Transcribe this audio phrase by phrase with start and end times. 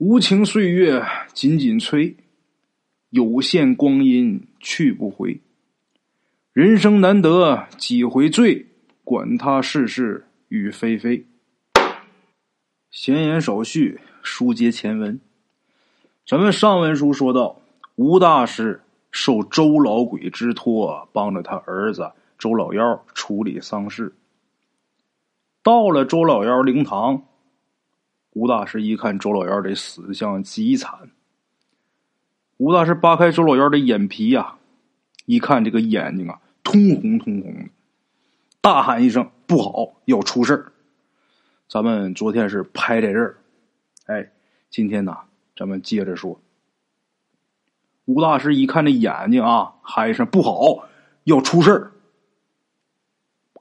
[0.00, 1.00] 无情岁月
[1.32, 2.16] 紧紧催，
[3.10, 5.40] 有限光阴去不回。
[6.52, 8.66] 人生难得几回醉，
[9.04, 11.27] 管他世事与非非。
[12.90, 15.20] 闲言少叙，书接前文。
[16.26, 17.60] 咱们上文书说到，
[17.96, 24.14] 吴大师受周老鬼之托，帮着他儿子周老幺处理丧事。
[25.62, 27.24] 到了周老幺灵堂。
[28.34, 31.10] 吴大师一看周老幺这死相极惨，
[32.56, 34.58] 吴大师扒开周老幺的眼皮呀，
[35.26, 37.70] 一看这个眼睛啊，通红通红的，
[38.60, 40.72] 大喊一声：“不好，要出事儿！”
[41.68, 43.36] 咱们昨天是拍在这儿，
[44.06, 44.30] 哎，
[44.70, 45.14] 今天呢，
[45.54, 46.40] 咱们接着说。
[48.06, 50.88] 吴大师一看这眼睛啊，喊一声：“不好，
[51.24, 51.92] 要出事儿！”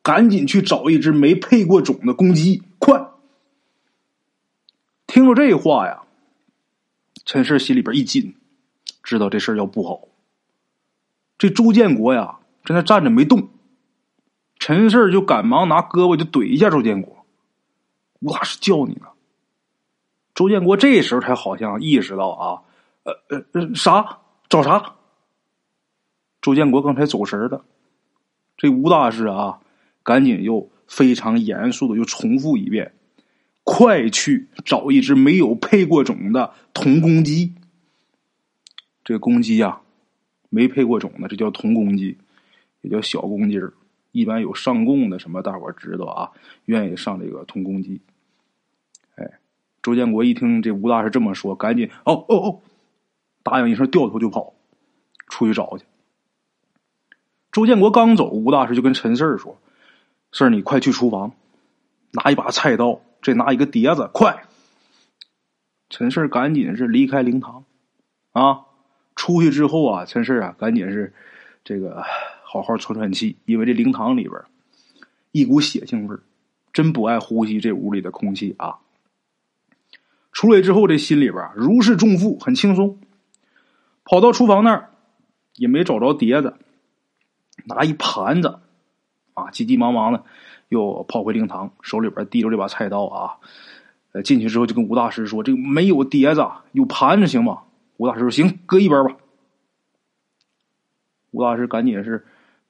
[0.02, 3.09] 赶紧去找一只没配过种的公鸡，快！
[5.06, 6.04] 听了这话呀，
[7.26, 8.38] 陈氏心里边一紧，
[9.04, 10.08] 知道这事儿要不好。
[11.38, 13.50] 这周建国呀，在那站着没动，
[14.60, 17.17] 陈氏就赶忙拿胳膊就怼一下周建国。
[18.20, 19.08] 吴大师叫你呢。
[20.34, 22.62] 周建国这时候才好像意识到啊，
[23.04, 24.96] 呃呃呃，啥找啥？
[26.42, 27.66] 周建国刚才走神了，
[28.56, 29.60] 这吴大师啊，
[30.04, 32.94] 赶紧又非常严肃的又重复一遍。
[33.64, 37.54] 快去找一只没有配过种的童公鸡。
[39.04, 39.82] 这个公鸡呀，
[40.50, 42.18] 没配过种的，这叫童公鸡，
[42.82, 43.73] 也叫小公鸡儿。
[44.12, 46.32] 一般有上供的，什么大伙知道啊？
[46.66, 48.02] 愿意上这个通公鸡。
[49.16, 49.40] 哎，
[49.82, 52.60] 周建国一听这吴大师这么说，赶紧哦哦哦，
[53.44, 54.54] 答应一声，掉头就跑，
[55.28, 55.86] 出去找去。
[57.52, 59.58] 周建国刚走，吴大师就跟陈四儿说
[60.32, 61.34] ：“四儿，你快去厨房，
[62.12, 64.46] 拿一把菜刀。”这拿一个碟子，快！
[65.90, 67.66] 陈氏赶紧是离开灵堂，
[68.32, 68.62] 啊，
[69.16, 71.14] 出去之后啊，陈氏啊，赶紧是
[71.64, 72.06] 这个
[72.50, 74.42] 好好喘喘气，因为这灵堂里边
[75.34, 76.22] 一股血腥味儿，
[76.72, 78.78] 真不爱呼吸这屋里的空气啊。
[80.32, 83.00] 出来之后，这心里边如释重负，很轻松。
[84.06, 84.92] 跑到厨房那儿，
[85.56, 86.56] 也没找着碟子，
[87.66, 88.60] 拿一盘子，
[89.34, 90.24] 啊，急急忙忙的。
[90.70, 93.38] 又跑回灵堂，手里边提着这把菜刀啊，
[94.14, 97.64] 呃，进去之后就跟吴大师说：“这没有碟子，有盘子行吗？”
[97.98, 99.18] 吴大师说：“行，搁一边吧。”
[101.32, 102.26] 吴大师赶紧是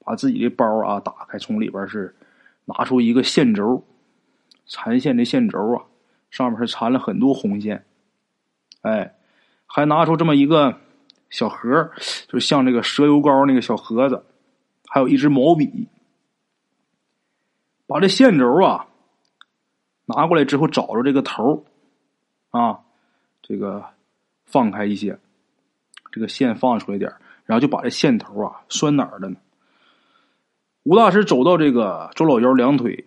[0.08, 2.16] 把自己的包啊打开，从里边是
[2.64, 3.84] 拿出一个线轴，
[4.64, 5.84] 缠线的线轴啊，
[6.30, 7.84] 上面是缠了很多红线，
[8.80, 9.14] 哎，
[9.66, 10.80] 还拿出这么一个
[11.28, 11.90] 小盒，
[12.26, 14.24] 就像这个蛇油膏那个小盒子，
[14.86, 15.88] 还有一支毛笔。
[17.86, 18.86] 把这线轴啊
[20.06, 21.66] 拿过来之后，找着这个头
[22.48, 22.80] 啊，
[23.42, 23.84] 这个
[24.46, 25.18] 放开一些，
[26.10, 27.12] 这个线放出来点
[27.44, 29.36] 然后就把这线头啊拴哪儿了呢？
[30.88, 33.04] 吴大师走到这个周老幺两腿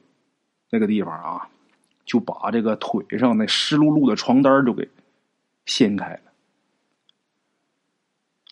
[0.69, 1.49] 那个地方啊，
[2.05, 4.87] 就把这个腿上那湿漉漉的床单就给
[5.65, 6.19] 掀开了。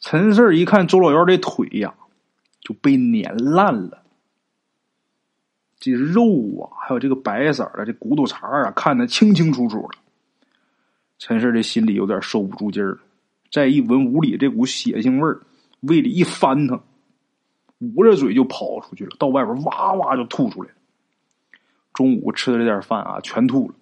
[0.02, 1.94] 陈四一看周老幺这腿呀，
[2.60, 4.02] 就被碾烂了。
[5.80, 6.24] 这肉
[6.64, 10.00] 啊，还有这个白色的这骨头茬啊，看得清清楚楚的。
[11.20, 13.00] 陈氏这心里有点受不住劲儿了，
[13.52, 15.40] 再一闻屋里这股血腥味儿，
[15.82, 16.82] 胃里一翻腾，
[17.80, 20.76] 捂着嘴就跑出去了，到外边哇哇就吐出来了。
[21.94, 23.76] 中午吃的这点饭啊，全吐了。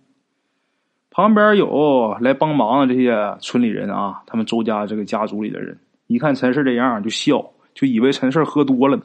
[1.09, 9.03] 旁边有来帮忙的这些村里人啊，他们周家这个家族里的人，一看陈氏这样就笑，就以为陈氏喝多了呢。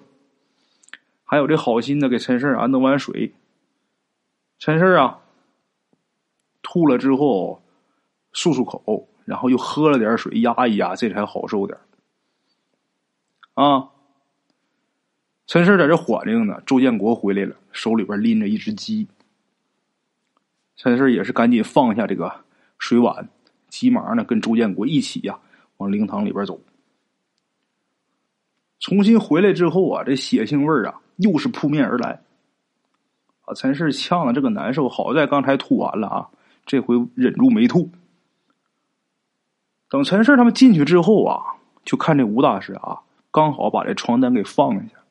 [1.24, 3.32] 还有这好心的给陈氏啊弄碗水，
[4.58, 5.20] 陈氏啊
[6.62, 7.62] 吐了之后
[8.34, 11.78] 漱漱口，然后又喝了点水压一压，这才好受点
[13.54, 13.88] 啊，
[15.52, 19.06] 陈氏在这缓着呢，周建国回来了，手里边拎着一只鸡。
[20.76, 22.32] 陈氏也是赶紧放下这个
[22.78, 23.28] 水碗，
[23.68, 25.38] 急忙呢跟周建国一起呀
[25.76, 26.58] 往灵堂里边走。
[28.80, 31.02] 重新回来之后啊，这血腥味儿啊。
[31.16, 32.22] 又是扑面而来，
[33.44, 33.52] 啊！
[33.52, 36.28] 陈氏呛的这个难受，好在刚才吐完了啊，
[36.64, 37.90] 这回忍住没吐。
[39.90, 45.01] 等陈氏他们进去之后啊，就看这吴大师啊，刚好把这床单给放下。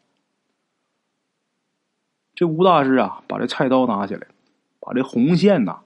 [2.41, 4.25] 这吴大师啊，把这菜刀拿起来，
[4.79, 5.81] 把这红线呐，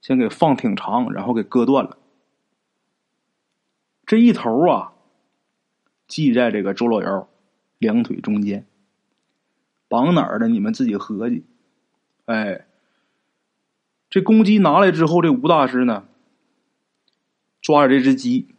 [0.00, 1.98] 先给放挺长，然后给割断了。
[4.06, 4.94] 这一头啊，
[6.08, 7.28] 系在这个周老幺
[7.76, 8.64] 两腿中间。
[9.88, 10.48] 绑哪儿的？
[10.48, 11.44] 你们自己合计。
[12.24, 12.64] 哎，
[14.08, 16.04] 这公鸡拿来之后，这吴大师呢，
[17.60, 18.54] 抓着这只鸡，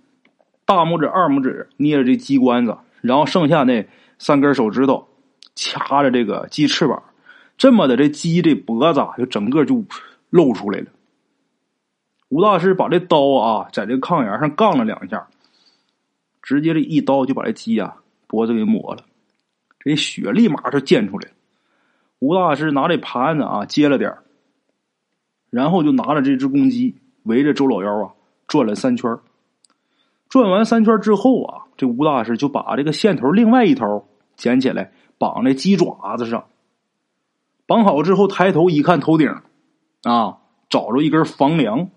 [0.64, 3.90] 大拇指、二拇指捏着这鸡冠子，然后剩下那
[4.20, 5.10] 三根手指头
[5.56, 7.02] 掐着这个鸡翅膀，
[7.62, 9.86] 这么的，这鸡这脖子就整个就
[10.32, 10.88] 露出来了。
[12.30, 15.28] 吴大师把这刀啊，在这个炕沿上杠了两下，
[16.42, 19.04] 直接这一刀就把这鸡啊脖子给抹了。
[19.80, 21.36] 这血立马就溅出来了。
[22.18, 24.12] 吴大师拿这盘子啊接了点
[25.52, 28.12] 然后就拿着这只公鸡围着周老幺啊
[28.48, 29.20] 转了三圈
[30.30, 36.46] 转完三圈之后啊，这吴大师就把这个线头另外一头捡起来绑在鸡爪子上。
[37.72, 39.34] 绑好之后，抬头一看头顶
[40.04, 40.40] 啊，
[40.70, 41.90] 找着一根房梁，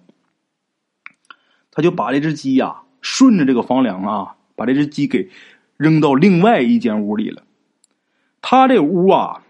[1.72, 5.30] 他就把这只鸡呀顺着这个房梁啊，把这只鸡给
[5.76, 7.42] 扔到另外一间屋里了。
[8.40, 9.42] 他这屋啊，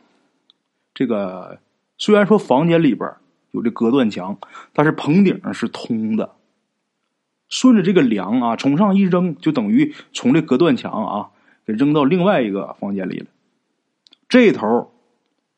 [0.95, 1.61] 这个
[1.99, 3.13] 虽然说房间里边
[3.51, 4.39] 有这隔断墙，
[4.73, 6.37] 但是棚顶是通的。
[7.51, 11.29] 顺着这个梁啊，从上一扔，就等于从这隔断墙啊
[11.67, 13.27] 给扔到另外一个房间里了。
[14.27, 14.94] 这头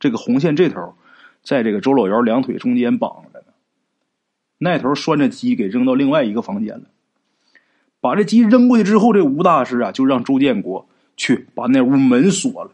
[0.07, 0.95] 这个红线这头，
[1.43, 3.47] 在这个周老幺两腿中间绑着呢。
[4.59, 6.85] 那头拴着鸡，给扔到另外一个房间了。
[8.01, 12.71] 把这鸡扔过去之后，这吴大师啊，就让周建国去把那屋门锁了。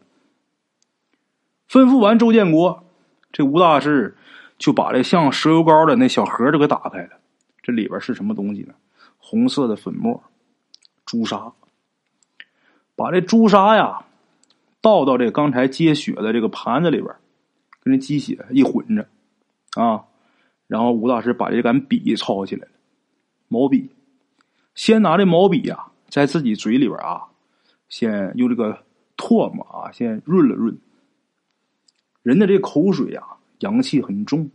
[1.70, 2.84] 吩咐完周建国，
[3.32, 4.14] 这吴大师
[4.58, 7.12] 就把这像蛇油膏的那小盒就给打开了。
[7.62, 8.74] 这里边是什么东西呢？
[9.16, 10.22] 红色的粉末，
[11.06, 11.54] 朱砂。
[12.94, 14.04] 把这朱砂呀
[14.82, 17.14] 倒到这刚才接血的这个盘子里边，
[17.82, 19.06] 跟这鸡血一混着
[19.74, 20.04] 啊。
[20.66, 22.72] 然后吴大师把这杆笔抄起来了，
[23.48, 23.90] 毛笔。
[24.74, 27.24] 先拿这毛笔呀，在自己嘴里边啊，
[27.90, 28.82] 先用这个
[29.18, 30.78] 唾沫啊，先润了润。
[32.22, 33.22] 人的这口水呀，
[33.58, 34.48] 阳气很重。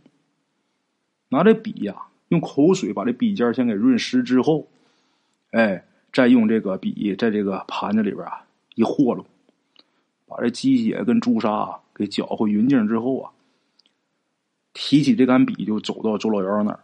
[1.28, 1.94] 拿这笔呀，
[2.30, 4.66] 用口水把这笔尖先给润湿之后，
[5.52, 9.24] 哎，再用这个笔在这个盘子里边啊一和拢，
[10.26, 13.32] 把这鸡血跟朱砂啊给搅和匀净之后啊，
[14.72, 16.80] 提起这杆笔就走到周老幺那儿，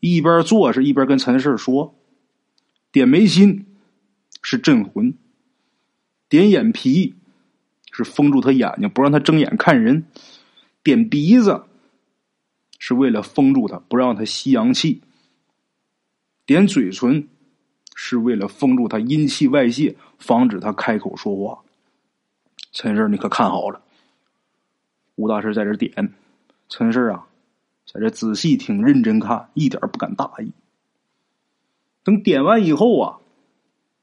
[0.00, 1.94] 一边做是一边跟陈氏说
[2.92, 3.66] ：“点眉心
[4.40, 5.14] 是镇魂，
[6.28, 7.14] 点眼皮。”
[7.96, 10.02] 是封住他眼睛，不让他睁眼看人；
[10.82, 11.62] 点鼻子
[12.80, 15.00] 是为了封住他，不让他吸阳气；
[16.44, 17.28] 点嘴唇
[17.94, 21.62] 是为了封住他阴气外泄，防止他开口说话。
[22.74, 23.80] 陈氏，你可看好了。
[25.14, 26.12] 吴大师在这点，
[26.68, 27.28] 陈氏啊，
[27.86, 30.50] 在这仔细听，认真看，一点不敢大意。
[32.02, 33.18] 等点完以后啊，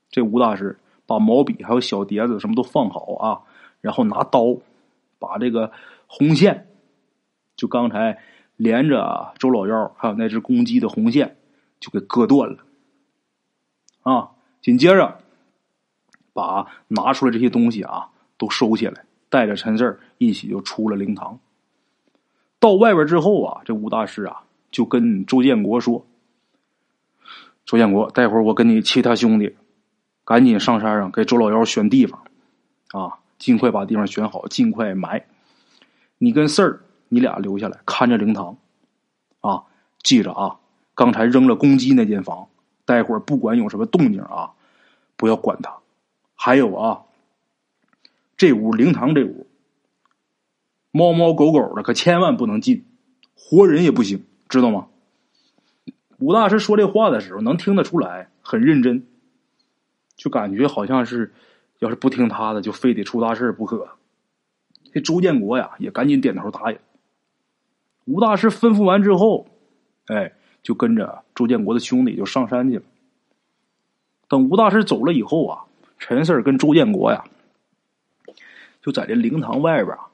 [0.09, 3.41] 这吴大师把毛笔还有小碟子什么都放好啊。
[3.81, 4.56] 然后拿刀
[5.19, 5.73] 把这个
[6.07, 6.68] 红线，
[7.57, 8.19] 就刚才
[8.56, 11.35] 连着周老幺还有那只公鸡的红线，
[11.81, 12.63] 就给割断了。
[14.03, 14.31] 啊，
[14.62, 15.19] 紧接着
[16.31, 18.11] 把拿出来这些东西啊
[18.42, 21.38] 都收起来，带着陈四一起就出了灵堂。
[22.60, 26.07] 到外边之后啊，这吴大师啊就跟周建国说
[27.64, 29.56] ：“周建国，待会儿我跟你其他兄弟
[30.26, 32.24] 赶紧上山上给周老幺选地方
[32.94, 35.26] 啊。”尽快把地方选好，尽快埋。
[36.19, 38.56] 你跟四儿，你俩留下来看着灵堂，
[39.40, 39.64] 啊，
[40.04, 40.60] 记着啊！
[40.94, 42.50] 刚才扔了公鸡那间房，
[42.86, 44.52] 待会儿不管有什么动静啊，
[45.16, 45.76] 不要管他。
[46.36, 47.02] 还有啊，
[48.42, 49.45] 这屋灵堂这屋，
[50.90, 52.86] 猫猫狗狗的可千万不能进，
[53.36, 54.88] 活人也不行，知道吗？
[56.18, 59.06] 武大师说这话的时候，能听得出来很认真，
[60.16, 61.36] 就感觉好像是。
[61.78, 63.90] 要是不听他的，就非得出大事不可。
[64.92, 66.80] 这周建国呀，也赶紧点头答应。
[68.06, 69.48] 吴大师吩咐完之后，
[70.07, 70.33] 哎，
[70.64, 72.83] 就跟着周建国的兄弟就上山去了。
[74.28, 75.66] 等吴大师走了以后啊，
[76.00, 77.24] 陈四跟周建国呀，
[78.81, 80.07] 就在这灵堂外边啊，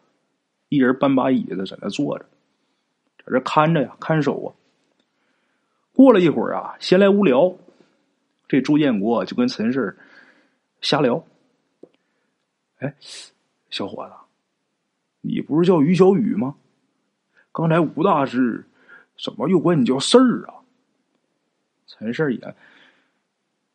[0.70, 2.26] 一人搬把椅子在那坐着，
[3.18, 4.54] 在这看着呀，看守啊。
[5.94, 7.56] 过了一会儿啊，闲来无聊，
[8.48, 9.98] 这朱建国就跟陈四
[10.82, 11.26] 瞎聊。
[12.80, 12.94] 哎，
[13.70, 14.14] 小伙子，
[15.22, 16.56] 你不是叫于小雨吗？
[17.52, 18.64] 刚才吴大师
[19.18, 20.54] 怎么又管你叫四儿啊？
[21.88, 22.56] 陈四也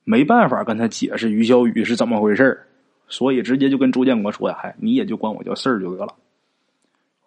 [0.05, 2.69] 没办法跟他解释于小雨是怎么回事儿
[3.09, 6.15] 所以直接就跟周建国说呀：“嗨，你也就管我叫四儿就得了。”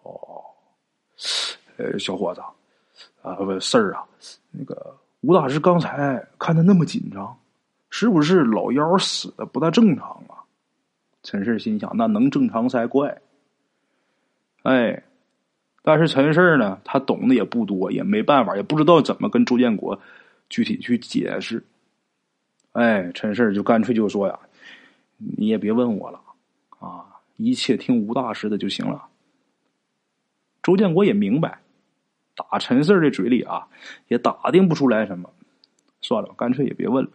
[0.02, 0.42] 哦，
[1.76, 2.40] 呃，小伙子，
[3.22, 4.04] 啊，不事儿啊，
[4.50, 7.36] 那个吴大师刚才看他那么紧张，
[7.90, 10.42] 是不是老幺死的不大正常啊？
[11.22, 13.20] 陈氏心想，那能正常才怪。
[14.62, 15.02] 哎，
[15.82, 19.98] 但是陈氏呢，他懂得也不多，也没办法，也不知道怎么跟周建国
[20.48, 21.64] 具体去解释。
[22.72, 24.38] 哎，陈氏就干脆就说呀
[25.16, 26.20] ：“你也别问我了，
[26.78, 29.08] 啊，一切听吴大师的就行了。”
[30.62, 31.60] 周建国也明白。
[32.38, 33.66] 打陈四的嘴里啊，
[34.08, 35.32] 也打听不出来什么，
[36.02, 37.10] 算了，干脆也别问了。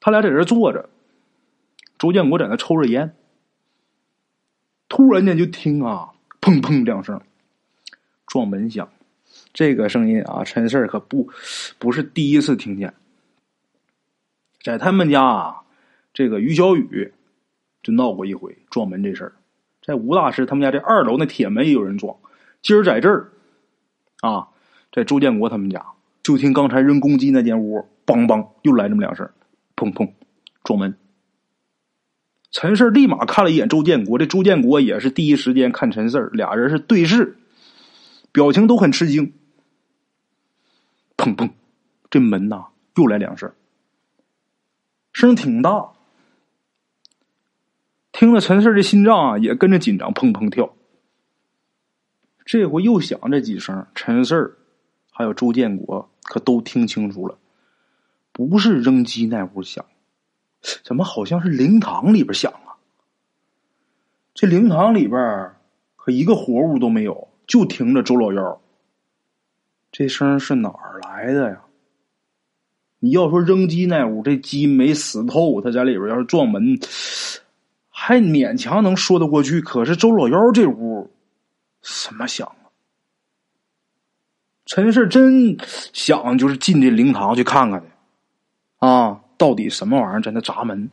[0.00, 0.90] 他俩在这坐着，
[1.98, 3.16] 周建国在那抽着烟，
[4.86, 6.12] 突然间就听啊，
[6.42, 7.18] 砰砰两声，
[8.26, 8.86] 撞门响。
[9.54, 11.30] 这个声音啊，陈四可不
[11.78, 12.92] 不是第一次听见，
[14.60, 15.64] 在他们家啊，
[16.16, 17.12] 这个于小雨
[17.82, 19.32] 就闹过一回撞门这事儿，
[19.82, 22.16] 在吴大师他们家这二楼那铁门也有人撞。
[22.62, 23.32] 今儿在这儿，
[24.22, 24.48] 啊，
[24.90, 25.84] 在周建国他们家，
[26.22, 29.28] 就听刚才扔公鸡那间屋，梆梆又来这么两声，
[29.76, 30.10] 砰砰，
[30.64, 30.96] 撞门。
[32.50, 37.36] 陈四立马看了一眼周建国，这周建国也是第一时间看陈四俩人是对视，
[38.32, 39.34] 表情都很吃惊。
[41.18, 41.50] 砰砰，
[42.08, 43.52] 这门呐又来两声，
[45.12, 45.92] 声挺大，
[48.18, 50.74] 听了陈四的心脏啊也跟着紧张，砰砰跳。
[52.46, 54.56] 这回又响这几声，陈四儿
[55.12, 57.36] 还有周建国可都听清楚了，
[58.32, 59.84] 不是扔鸡那屋响，
[60.82, 62.80] 怎么好像是灵堂里边响啊？
[64.32, 65.52] 这灵堂里边
[65.96, 68.62] 可一个活物都没有，就停着周老幺。
[69.92, 71.60] 这声是哪儿来的呀？
[72.98, 76.78] 你要说扔鸡那屋，这鸡没死透，他在里边要是撞门，
[78.06, 79.60] 还勉强能说得过去。
[79.60, 81.10] 可是周老幺这屋。
[81.82, 82.70] 什么响啊？
[84.64, 85.56] 陈氏真
[85.92, 87.86] 想就是进这灵堂去看看去，
[88.78, 90.88] 啊，到底什么玩意儿在那砸门？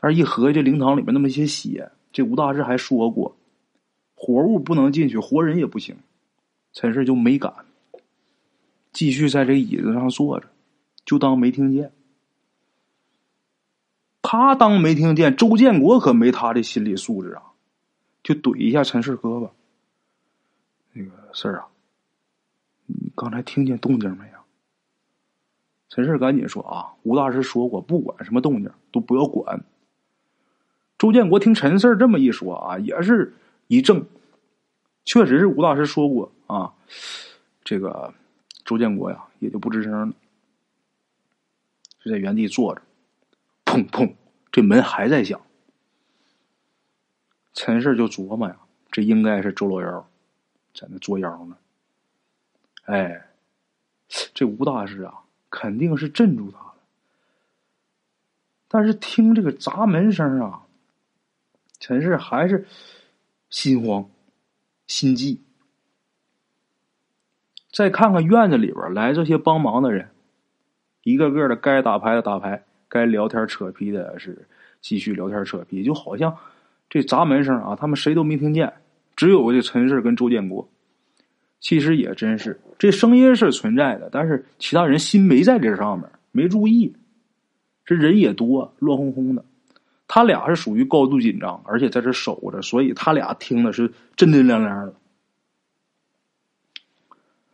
[0.00, 3.36] 但是一合计，这灵堂里面那么些血，这吴大师还说过，
[4.14, 5.96] 活物不能进去，活人也不行。
[6.72, 7.52] 陈氏就没敢，
[8.92, 10.46] 继续在这椅子上坐着，
[11.04, 11.90] 就当没听见。
[14.30, 17.42] 他当没听见，周建国可没他的心理素质啊，
[18.22, 19.48] 就怼一下陈氏胳膊。
[20.92, 21.68] 那个事儿啊，
[22.84, 24.38] 你刚才听见动静没有？
[25.88, 29.64] 陈氏赶紧说啊，吴大师说过，不管什么动静都不要管。
[30.98, 33.34] 周建国听陈四这么一说啊，也是
[33.68, 34.04] 一怔，
[35.06, 36.74] 确实是吴大师说过啊。
[37.64, 38.12] 这个
[38.66, 40.14] 周建国呀，也就不吱声了，
[42.04, 42.82] 就在原地坐着。
[43.86, 44.14] 砰砰，
[44.50, 45.40] 这门还在响。
[47.52, 48.58] 陈氏就琢磨呀，
[48.90, 50.08] 这应该是周老妖。
[50.74, 51.56] 在那作妖呢，
[52.84, 53.28] 哎，
[54.32, 56.74] 这吴大师啊，肯定是镇住他了。
[58.68, 60.66] 但是听这个砸门声啊，
[61.80, 62.66] 陈氏还是
[63.50, 64.08] 心慌、
[64.86, 65.40] 心悸。
[67.72, 70.10] 再看看院子里边来这些帮忙的人，
[71.02, 74.46] 一个个的该打牌的打牌，该聊天扯皮的是
[74.80, 76.36] 继续聊天扯皮，就好像
[76.88, 78.72] 这砸门声啊，他们谁都没听见。
[79.16, 80.68] 只有这陈氏跟周建国，
[81.60, 86.94] 其实也真是这声音是存在的，但是其他人心没在这上面，没注意。
[87.84, 89.44] 这人也多，乱哄哄的。
[90.06, 94.94] 他俩是属于高度紧张，而且在这守着，所以他俩听的是真真亮亮的，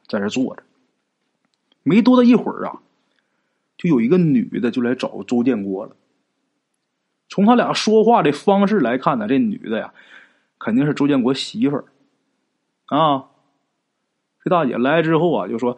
[0.07, 0.63] 在这坐着。
[1.83, 2.81] 没多大一会儿啊，
[3.85, 5.95] 就有一个女的就来找周建国了。
[7.29, 9.93] 从他俩说话的方式来看呢，这女的呀。
[10.57, 11.85] 肯定是周建国媳妇儿
[12.87, 13.27] 啊！
[14.43, 15.77] 这大姐来之后啊，就说：“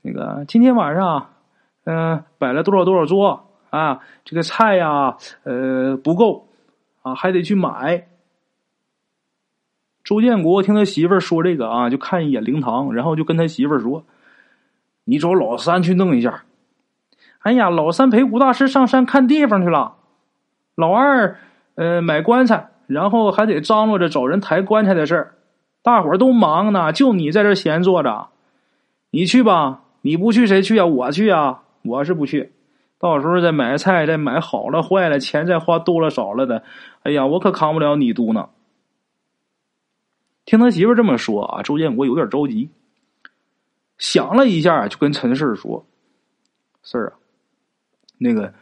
[0.00, 1.34] 那个今天晚上，
[1.84, 4.00] 嗯，摆了多少多少桌啊？
[4.24, 6.48] 这个菜呀，呃，不够
[7.02, 8.08] 啊，还得去买。”
[10.04, 14.06] 周建国听他媳妇儿说这个啊，就看一眼灵堂，然后就跟他媳妇儿说
[15.04, 16.44] ：“你找老三去弄一下。”
[17.44, 19.94] 哎呀，老三陪吴大师上山看地方去了，
[20.74, 21.38] 老二
[21.76, 22.70] 呃买棺材。
[22.86, 25.34] 然后还得张罗着找人抬棺材的事儿，
[25.82, 28.28] 大伙儿都忙呢，就你在这闲坐着。
[29.10, 30.84] 你去吧，你不去谁去啊？
[30.84, 32.52] 我去啊，我是不去。
[32.98, 36.62] 到时候再买菜，再买好了坏了，钱再花多了少了的，
[37.04, 38.48] 哎呀，我可扛不了你嘟囔。
[40.44, 42.68] 听他媳妇这么说啊，周建国有点着急，
[43.96, 45.86] 想了一下，就跟陈四说
[46.84, 47.12] ：“四儿啊，
[48.24, 48.52] 那个，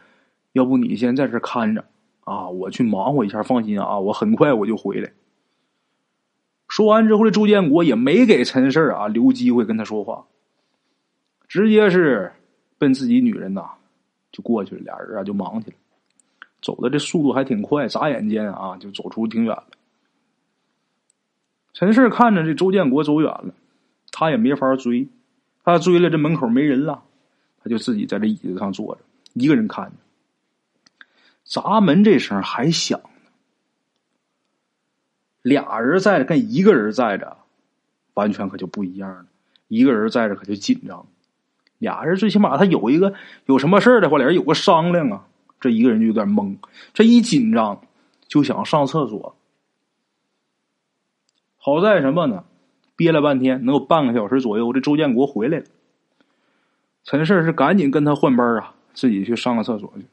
[0.51, 1.85] 要不你先在这看着。”
[2.25, 5.11] 啊，我去忙活一下，放心啊，我很快我就回来。
[6.69, 10.25] 说完之后，这周建国也没给陈氏啊留机会跟他说话，
[11.49, 12.31] 直接是
[12.77, 13.71] 奔自己女人呐
[14.31, 15.75] 就过去了，俩人啊就忙去了，
[16.61, 19.67] 走的这速度还挺快，眨眼间啊就走出挺远了。
[21.73, 23.53] 陈氏看着这周建国走远了，
[24.13, 25.09] 他也没法追，
[25.65, 27.03] 他追了这门口没人了，
[27.61, 29.01] 他就自己在这椅子上坐着，
[29.33, 29.91] 一个人看着。
[31.43, 33.31] 砸门这声还响呢，
[35.41, 37.37] 俩人在跟一个人在着，
[38.13, 39.25] 完全可就不一样了。
[39.67, 41.05] 一个人在着可就紧张，
[41.79, 43.13] 俩人最起码他有一个
[43.45, 45.27] 有什么事的话，俩人有个商量啊。
[45.59, 46.57] 这一个人就有点懵，
[46.93, 47.81] 这一紧张
[48.27, 49.35] 就想上厕所。
[51.57, 52.43] 好在什么呢？
[52.97, 55.65] 憋了半天，能有半个小时左右，这周建国回来了。
[57.05, 60.05] 陈氏是赶紧跟他换班啊，自己去上个厕所去。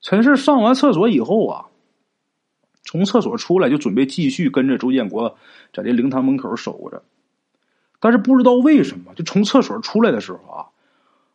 [0.00, 1.66] 陈氏上完厕所以后啊，
[2.82, 5.38] 从厕所出来就准备继续跟着周建国
[5.72, 7.04] 在这灵堂门口守着，
[8.00, 10.66] 但是不知道为什么，就从厕所出来的时候啊，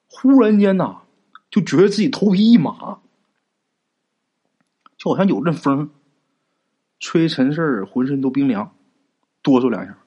[0.09, 0.97] 忽然间呐，
[1.49, 2.99] 就觉得自己头皮一麻，
[4.97, 5.89] 就好像有阵风
[6.99, 8.75] 吹陈氏浑身都冰凉，
[9.41, 9.97] 哆嗦两下。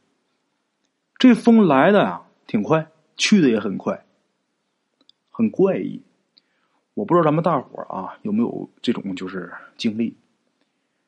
[1.17, 4.05] 这风来的呀挺快，去的也很快，
[5.41, 6.03] 很怪异。
[6.93, 10.15] 我不知道咱们大伙啊有没有这种就是经历，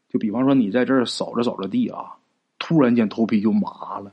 [0.08, 2.16] 就比方说你在这儿扫着扫着地啊，
[2.58, 4.10] 突然间头皮就麻了，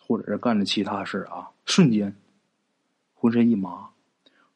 [0.00, 2.16] 或者是干着其他事啊，瞬间
[3.12, 3.90] 浑身一麻。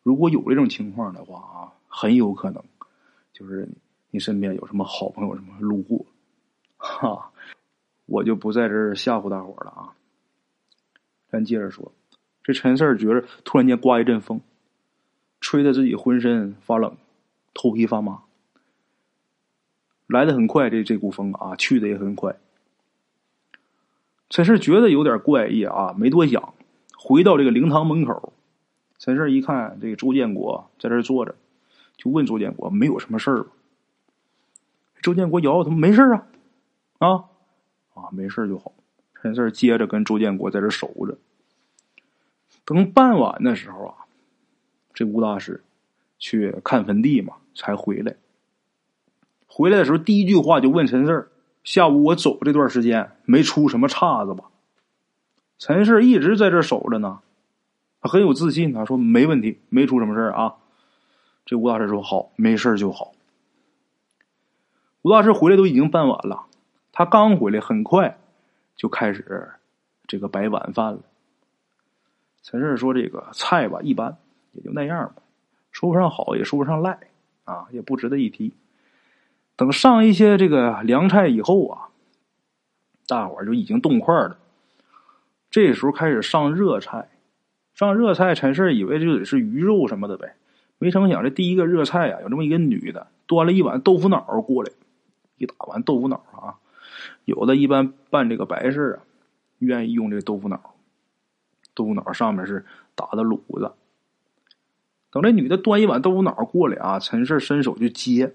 [0.02, 2.64] 如果有这种情况的话啊，很有可能
[3.35, 3.69] 就是
[4.11, 6.07] 你身边有什么好朋友什么路过，
[6.78, 7.31] 哈，
[8.07, 9.93] 我就不在这儿吓唬大伙了啊。
[11.28, 11.93] 咱接着说，
[12.45, 14.41] 这陈四儿觉着突然间刮一阵风。
[15.41, 16.97] 吹得自己浑身发冷，
[17.53, 18.23] 头皮发麻。
[20.07, 22.37] 来的很快，这这股风啊，去的也很快。
[24.31, 26.54] 陈氏觉得有点怪异啊，没多想，
[26.97, 28.33] 回到这个灵堂门口。
[28.99, 31.35] 陈氏一看这个周建国在这坐着，
[31.99, 33.50] 就问周建国：“没有什么事儿吧？”
[35.02, 36.26] 周建国摇摇头：“没事啊，
[37.00, 37.09] 啊
[37.93, 38.73] 啊，没事就好。”
[39.21, 41.19] 陈氏接着跟周建国在这守着。
[42.65, 43.95] 等傍晚的时候啊。
[44.93, 45.65] 这吴大师
[46.21, 48.15] 去看坟地嘛，才回来。
[49.49, 51.33] 回来的时候，第一句话就问陈四
[51.65, 54.45] 下午我走这段时间没出什么岔子吧？”
[55.59, 57.19] 陈四一直在这守着呢，
[58.00, 60.55] 他很有自信，他说：“没问题，没出什么事啊。”
[61.45, 63.15] 这吴大师说：“好，没事就好。”
[65.03, 66.47] 吴大师回来都已经傍晚了，
[66.93, 68.17] 他刚回来，很快
[68.77, 69.50] 就开始
[70.07, 71.00] 这个摆晚饭了。
[72.45, 74.17] 陈四说：“这个菜吧，一般。”
[74.52, 75.23] 也就那样吧，
[75.73, 76.97] 说不上好，也说不上赖，
[77.43, 78.52] 啊，也不值得一提。
[79.57, 81.89] 等上一些这个凉菜以后啊，
[83.09, 84.39] 大伙儿就已经动筷了。
[85.50, 87.09] 这时候开始上热菜，
[87.75, 90.37] 上热菜，陈氏以为就得是鱼肉什么的呗，
[90.78, 94.71] 没成想这第一个热菜啊，有这么一个女的端了一碗豆腐脑过来，
[95.39, 96.61] 一大碗豆腐脑啊。
[97.25, 99.02] 有的一般办这个白事啊，
[99.59, 100.74] 愿意用这个豆腐脑，
[101.75, 103.73] 豆腐脑上面是打的卤子。
[105.10, 108.34] 等这女的端一碗豆腐脑过来啊，陈氏伸手就接，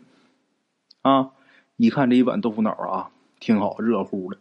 [1.01, 1.31] 啊，
[1.75, 4.37] 一看这一碗豆腐脑啊，挺好，热乎的。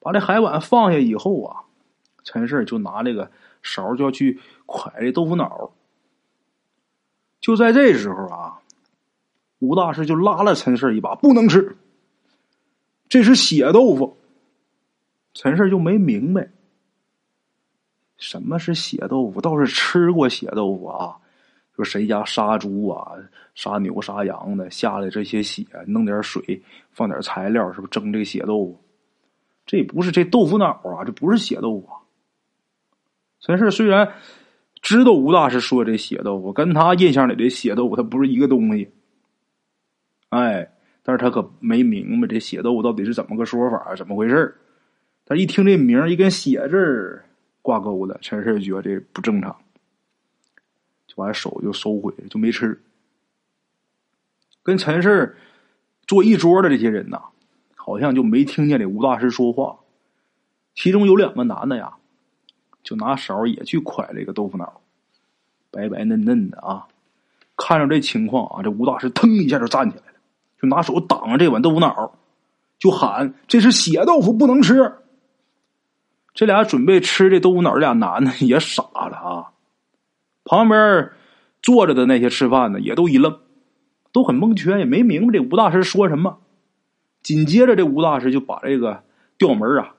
[0.00, 1.64] 把这海碗放下以后啊，
[2.22, 3.30] 陈氏就拿这个
[3.62, 5.72] 勺就要去蒯这豆腐脑。
[7.40, 8.60] 就在这时候啊，
[9.58, 11.76] 吴大师就拉了陈氏一把，不能吃，
[13.08, 14.16] 这是血豆腐。
[15.34, 16.48] 陈氏就没明白
[18.16, 21.16] 什么是血豆腐，倒是吃过血豆腐啊。
[21.74, 23.16] 说谁家杀猪啊、
[23.56, 28.80] 杀牛、杀羊的下来这些血，弄点水，放点材料，是不是蒸这个血豆腐？
[29.66, 31.88] 这不是这豆腐脑啊，这不是血豆腐。
[33.40, 34.12] 陈氏虽然
[34.80, 38.92] 知道吴大师说这血豆腐，跟他印象里的血豆腐它不是一个东西。
[40.28, 40.70] 哎，
[41.02, 44.56] 但是他可没明白这血豆腐到底是怎么个说法，怎么回事
[45.26, 47.24] 他一听这名一跟血字
[47.64, 49.56] 挂钩的，陈氏觉得这不正常。
[51.06, 52.82] 就把手就收回，就没吃。
[54.62, 55.38] 跟陈氏
[56.06, 57.22] 坐一桌的这些人呐，
[57.74, 59.78] 好像就没听见这吴大师说话。
[60.74, 61.94] 其中有两个男的呀，
[62.82, 64.82] 就拿勺也去蒯这个豆腐脑，
[65.70, 66.86] 白白嫩嫩的啊。
[67.56, 70.18] 看着这情况啊，这吴大师腾一下就站起来了，
[70.60, 72.12] 就拿手挡着这碗豆腐脑，
[72.78, 74.92] 就喊：“这是血豆腐，不能吃。”
[76.34, 79.52] 这俩准备吃这豆腐脑，这俩男的也傻了啊。
[80.44, 81.12] 旁边
[81.62, 83.38] 坐着的那些吃饭的也都一愣，
[84.12, 86.38] 都很蒙圈，也没明白这吴大师说什么。
[87.22, 89.02] 紧接着，这吴大师就把这个
[89.38, 89.94] 调门啊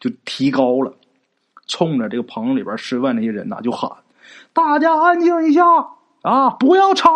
[0.00, 0.94] 就提高了，
[1.68, 3.90] 冲着这个棚里边吃饭那些人呐就喊
[4.52, 5.62] ：“大家安静一下
[6.22, 7.10] 啊，不要吵！”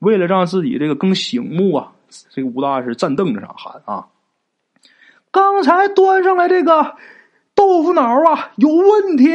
[0.00, 1.92] 为了让自己这个更醒目啊，
[2.28, 4.08] 这个吴大师站凳子上喊啊
[5.36, 6.96] ：“刚才端上来这个
[7.54, 9.26] 豆腐脑啊有问题，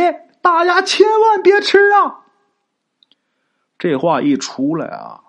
[0.42, 2.22] 大家千万别吃啊！”
[3.78, 5.22] 这话一出来啊，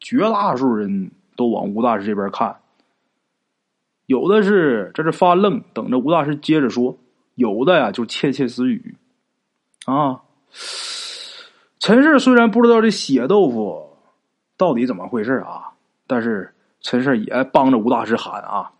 [0.00, 2.60] 绝大多数人都往吴大师这边看，
[4.06, 6.96] 有的是在这发愣，等着吴大师接着说；
[7.34, 8.96] 有的呀就窃窃私语。
[9.84, 10.22] 啊，
[11.78, 13.98] 陈氏虽然不知道这血豆腐
[14.56, 15.72] 到底怎么回事啊，
[16.06, 18.72] 但是陈氏也帮着吴大师喊啊：“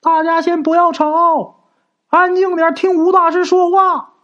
[0.00, 1.64] 大家先不要吵，
[2.08, 4.14] 安静点，听吴大师说话。”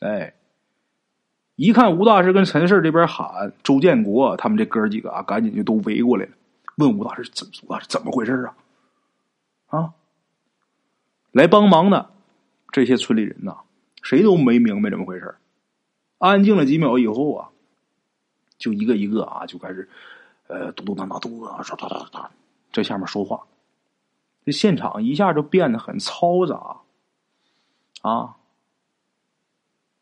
[0.00, 0.32] 哎。
[1.58, 6.32] 一看吴大师跟陈氏这边喊周建国，他们这哥几个啊，赶紧就都围过来了，
[6.76, 8.54] 问吴大师怎吴大师怎么回事啊？
[9.68, 9.94] 啊，
[11.32, 12.10] 来帮忙的
[12.72, 13.60] 这些村里人呐，
[14.02, 15.36] 谁都没明白怎么回事
[16.18, 17.48] 安静了几秒以后啊，
[18.58, 19.88] 就一个一个啊，就开始
[20.48, 22.26] 呃嘟嘟囔囔嘟啊，唰唰唰唰，
[22.70, 23.46] 在下面说话，
[24.46, 26.78] 这现场一下就变得很嘈杂
[28.00, 28.36] 啊。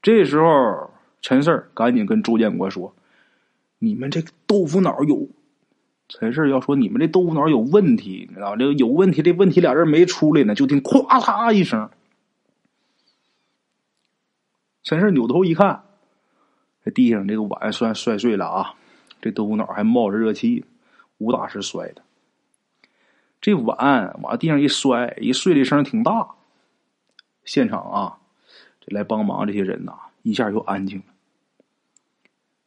[0.00, 0.92] 这时候。
[1.26, 2.94] 陈四赶紧跟周建国说
[3.80, 5.26] ：“你们这豆腐脑有……”
[6.06, 9.22] 陈四要说：“你们这豆腐脑有问题，你知道这个有问题？
[9.22, 11.88] 这问题俩人没出来呢，就听“咵嚓”一声。
[14.82, 15.84] 陈四扭头一看，
[16.84, 18.74] 这地上这个碗摔摔碎了啊！
[19.22, 20.66] 这豆腐脑还冒着热气，
[21.16, 22.03] 吴大师摔的。
[23.44, 26.28] 这碗往地上一摔，一碎的声挺大。
[27.44, 28.16] 现场啊，
[28.80, 31.04] 这来帮忙这些人呐，一下就安静了。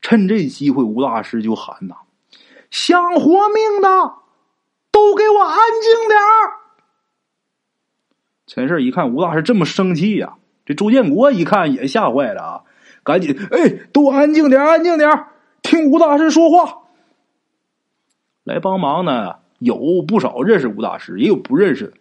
[0.02, 1.96] 趁这机会，吴大师就喊呐
[2.70, 4.18] ：“想活命的，
[4.92, 6.62] 都给我安静点儿！”
[8.46, 12.64] 陈氏一看吴大师这么生气呀，这周建国一看也吓坏了啊，
[13.02, 15.10] 赶紧哎，都安静点安静点
[15.64, 16.84] 听吴大师说话。
[18.44, 21.94] 来帮忙呢，有不少认识吴大师，也有不认识的，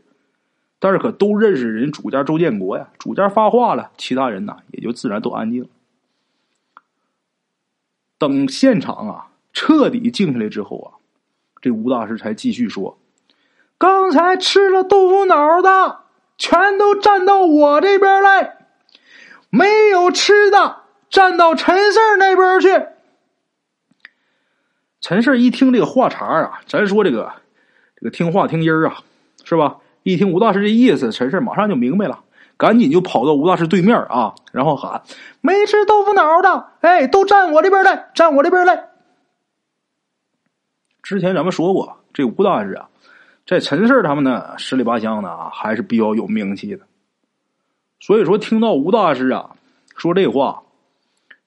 [0.79, 2.89] 但是可都认识人主家周建国呀。
[2.99, 5.69] 主家发话了，其他人呢也就自然都安静。
[8.19, 10.89] 等现场啊彻底静下来之后啊，
[11.61, 12.99] 这吴大师才继续说
[13.79, 16.01] ：“刚才吃了豆腐脑的，
[16.39, 18.57] 全都站到我这边来；
[19.51, 22.87] 没有吃的，站到陈四那边去。”
[25.01, 27.33] 陈四一听这个话茬啊，咱说这个
[27.97, 28.99] 这个听话听音儿啊，
[29.45, 29.79] 是吧？
[30.03, 32.21] 一听吴大师这意思，陈氏马上就明白了。
[32.59, 35.03] 赶紧就跑到吴大师对面啊，然后喊
[35.43, 38.89] ：“没吃豆腐脑的，哎，都站我这边来，站我这边来。”
[41.03, 42.89] 之前咱们说过，这吴大师啊，
[43.47, 46.87] 在陈氏他们呢十里八乡的啊，还是比较有名气的。
[48.01, 49.51] 所以说，听到吴大师啊
[49.95, 50.63] 说这话，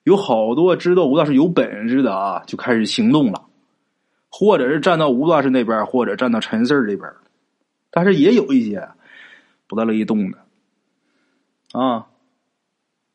[0.03, 3.45] 有好多知道吴大师有本事的啊，就开始行动了，
[4.29, 7.11] 或者是站到吴大师那边，或者站到陈四这边。
[7.91, 8.89] 但是也有一些
[9.67, 10.37] 不大乐意动的。
[11.79, 12.07] 啊！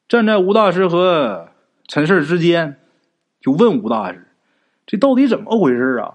[0.06, 1.48] 站在吴大师和
[1.88, 2.78] 陈四之间，
[3.40, 4.28] 就问吴大师
[4.86, 6.14] ：“这到底怎么回事啊？”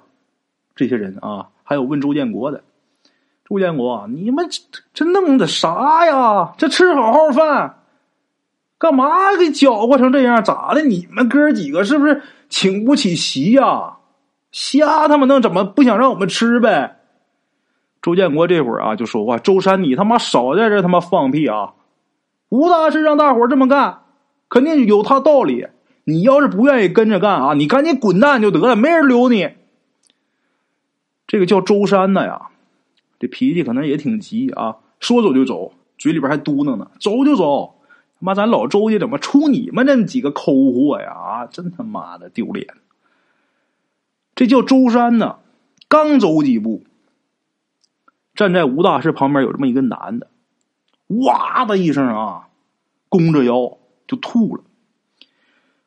[0.76, 2.64] 这些人啊，还有问周建国的。
[3.46, 4.62] 周建国，你们这
[4.94, 6.54] 这弄的啥呀？
[6.58, 7.80] 这吃好好饭，
[8.78, 10.44] 干嘛给搅和成这样？
[10.44, 10.84] 咋的？
[10.84, 13.98] 你们哥几个是不是请不起席呀？
[14.52, 16.98] 瞎他妈弄，怎么不想让我们吃呗？
[18.02, 21.74] 周建国这会儿啊，就说话：“周山，你他妈少在这他妈放屁啊！”
[22.50, 24.00] 吴大师让大伙这么干，
[24.48, 25.68] 肯定有他道理。
[26.06, 29.50] 你要是不愿意跟着干啊，你赶紧滚蛋就得了，没人留你。
[31.28, 32.48] 这个叫周山的呀，
[33.20, 37.76] 这脾气可能也挺急啊，说走就走，嘴里边还嘟囔呢：“走就走。”
[38.20, 41.12] 他妈，咱老周家怎么出你们那几个抠货呀？
[41.12, 42.66] 啊，真他妈的丢脸！
[44.40, 45.40] 这叫周山呢，
[45.90, 46.86] 刚走几步，
[48.36, 50.30] 站在吴大师旁边有这么一个男的。
[51.08, 52.48] 哇的一声啊，
[53.10, 54.64] 弓着腰就吐了，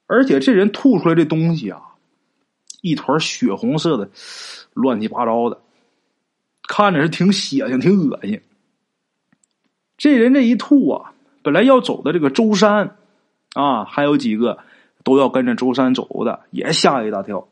[0.06, 1.80] 而且这人吐出来这东西啊，
[2.82, 4.10] 一团血红色的，
[4.74, 5.62] 乱七八糟的，
[6.68, 8.42] 看着是挺血腥、挺恶心。
[9.96, 12.98] 这人这一吐啊，本来要走的这个周山
[13.54, 14.58] 啊，还有几个
[15.04, 17.48] 都要跟着周山走的，也吓一大跳，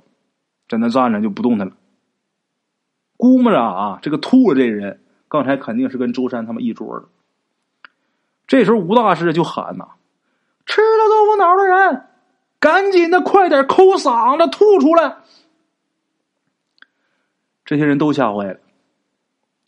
[0.71, 1.75] 在那站着就不动弹了。
[3.19, 7.09] 估摸着啊，这个吐了这人，刚才肯定是跟周山他们一桌的。
[8.47, 9.89] 这时候，吴大师就喊呐
[10.65, 12.07] ：“吃了豆腐脑的人，
[12.59, 15.19] 赶紧的，快点抠嗓子吐出来！”
[17.67, 18.59] 这些人都吓坏了，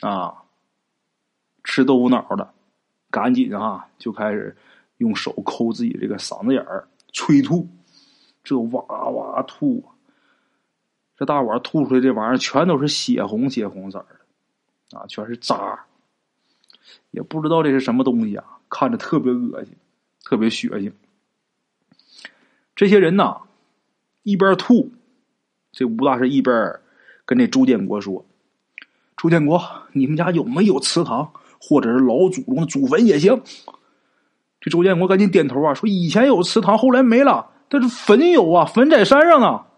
[0.09, 0.45] 啊，
[1.63, 2.55] 吃豆腐脑的，
[3.11, 4.57] 赶紧啊就开始
[4.97, 7.69] 用手抠自己这个嗓子眼儿催吐，
[8.43, 9.85] 这哇哇吐，
[11.23, 15.79] 这大碗吐出来这玩意儿全都是血红血红色的，啊，全是渣，
[17.13, 19.73] 也不知道这是什么东西啊，看着特别恶心，
[20.25, 20.91] 特别血腥。
[22.75, 23.37] 这些人呐，
[24.25, 24.91] 一边吐，
[25.71, 26.81] 这吴大师一边。
[27.25, 28.27] 跟这周建国说
[29.17, 33.41] ：“周建国，你们家有没有祠堂，或者是老祖宗的祖坟也行？”
[34.61, 39.69] 这周建国赶紧点头啊，说：“以前有祠堂，后来没了，但是坟有啊，坟在山上啊。”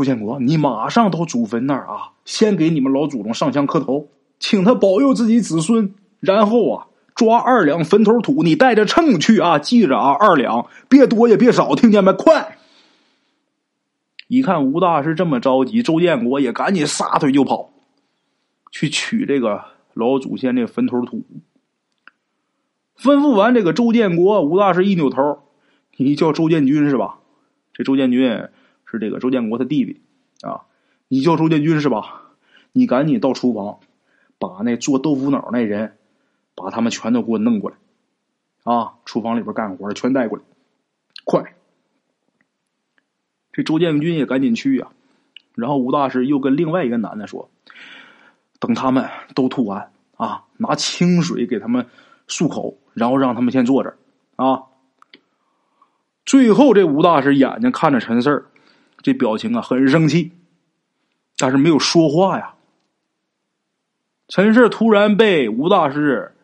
[0.00, 4.08] 周建国，你马上到祖坟那儿啊，先给你们老祖宗上香磕头，
[4.38, 12.14] 请他保佑自己子孙，然后啊，抓二两坟头土，你带着秤去啊，记着啊，二两，别多也别少，听见没？
[12.14, 12.56] 快！
[14.26, 17.68] 一看吴大师这么着急，周建国也赶紧撒腿就跑，
[18.72, 21.26] 去取这个老祖先这坟头土。
[22.98, 25.40] 吩咐完这个周建国，吴大师一扭头
[25.98, 27.18] ：“你叫周建军是吧？
[27.74, 28.48] 这周建军
[28.90, 30.00] 是这个周建国他弟弟
[30.42, 30.62] 啊。
[31.08, 32.22] 你叫周建军是吧？
[32.72, 33.80] 你赶紧到厨房，
[34.38, 35.96] 把那做豆腐脑那人，
[36.54, 37.76] 把他们全都给我弄过来
[38.62, 38.94] 啊！
[39.04, 40.44] 厨房里边干活的全带过来，
[41.24, 41.54] 快！”
[43.52, 44.88] 这周建军也赶紧去呀，
[45.56, 47.50] 然后吴大师又跟另外一个男的说
[48.60, 51.88] ：“等他们都吐完啊，拿清水给他们
[52.28, 53.96] 漱口，然后让他们先坐这
[54.36, 54.62] 啊。”
[56.24, 58.49] 最后，这吴大师眼睛看着陈四儿，
[59.02, 60.32] 这表情啊很生气，
[61.38, 62.54] 但是没有说话呀。
[64.28, 66.34] 陈氏突然被吴大师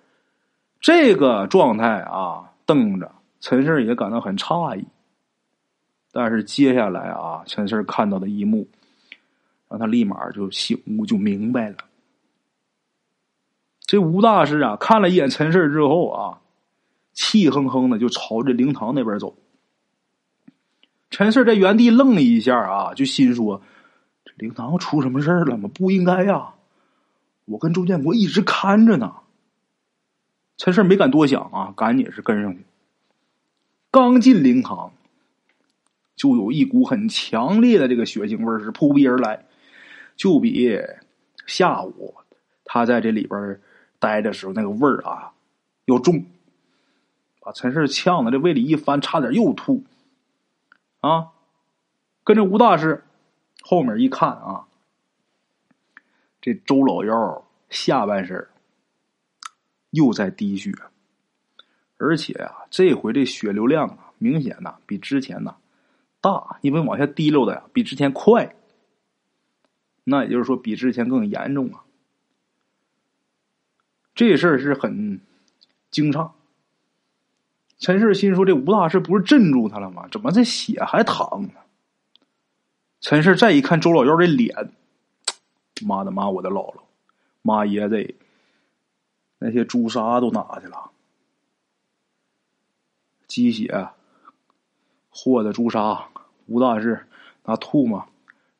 [0.81, 4.85] 这个状态啊瞪着，陈氏也感到很诧异。
[6.13, 8.67] 但是接下来啊，陈氏看到的一幕，
[9.69, 11.77] 让他立马就醒悟，就明白了。
[13.81, 16.41] 这吴大师啊，看了一眼陈氏之后啊，
[17.13, 19.37] 气哼哼的就朝着灵堂那边走。
[21.11, 23.63] 陈四在原地愣了一下啊，就心说
[24.25, 25.71] ：“这灵堂出什么事了吗？
[25.73, 26.55] 不应该呀！
[27.45, 29.15] 我跟周建国一直看着呢。”
[30.59, 32.65] 陈四没敢多想啊，赶紧是跟上去。
[33.91, 34.93] 刚进灵堂。
[36.17, 39.45] 就有一股很强烈的这个血腥味是扑鼻而来，
[40.17, 40.81] 就比
[41.47, 42.15] 下午
[42.65, 43.61] 他在这里边
[43.99, 45.33] 待的时候那个味儿啊
[45.85, 46.25] 要重，
[47.41, 49.85] 把陈氏呛的这胃里一翻，差点又吐
[51.07, 51.33] 啊！
[52.25, 53.05] 跟着吴大师
[53.63, 54.67] 后面一看啊，
[56.41, 58.49] 这周老幺下半身
[59.91, 60.73] 又在滴血，
[61.99, 65.57] 而且啊，这回这血流量啊，明显呐比之前呐。
[66.21, 68.57] 大，因为往下滴溜的呀，比之前快。
[70.05, 71.85] 那也就是说，比之前更严重啊。
[74.15, 75.21] 这事儿是很
[75.91, 76.33] 惊诧。
[77.79, 80.09] 陈氏心说：“这吴大师不是镇住他了吗？
[80.11, 81.51] 怎么这血还淌呢？”
[83.01, 84.73] 陈氏再一看周老幺这脸，
[85.85, 86.81] 妈的妈，我的姥姥，
[87.43, 88.15] 妈爷子，
[89.39, 90.91] 那些朱砂都哪去了？
[93.27, 93.89] 鸡血
[95.09, 96.09] 和的朱砂。
[96.47, 97.07] 吴大师
[97.45, 98.07] 拿唾沫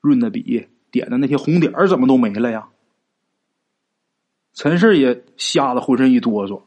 [0.01, 2.69] 润的笔点的那些红点儿怎么都没了呀？
[4.53, 6.63] 陈氏也吓得浑身一哆嗦，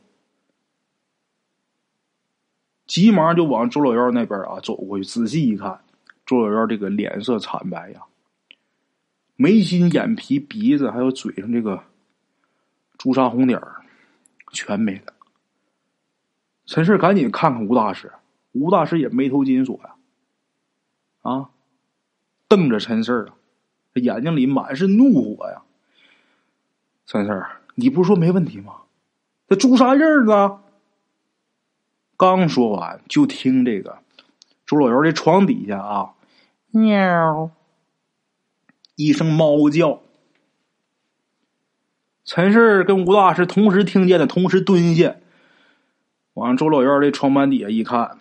[2.90, 5.80] 急忙就往周老幺那边啊走过去，仔细一看，
[6.26, 8.02] 周老幺这个脸色惨白呀，
[9.36, 11.84] 眉心、眼皮、鼻子还有嘴上这个
[12.98, 13.62] 朱砂红点
[14.52, 15.14] 全没了。
[16.66, 18.12] 陈氏赶紧看看吴大师，
[18.54, 19.94] 吴大师也眉头紧锁呀。
[21.22, 21.52] 啊！
[22.48, 23.36] 瞪着陈四啊，
[23.94, 25.62] 眼睛里满是怒火呀！
[27.06, 28.78] 陈四儿，你不是说没问题吗？
[29.48, 30.60] 这朱砂印儿呢？
[32.20, 34.00] 刚说完，就听这个
[34.66, 36.16] 周老幺这床底下啊，
[36.72, 37.50] 喵
[38.96, 40.02] 一声猫叫。
[42.26, 45.16] 陈氏跟吴大师同时听见的，同时蹲下，
[46.34, 48.18] 往周老幺这床板底下一看，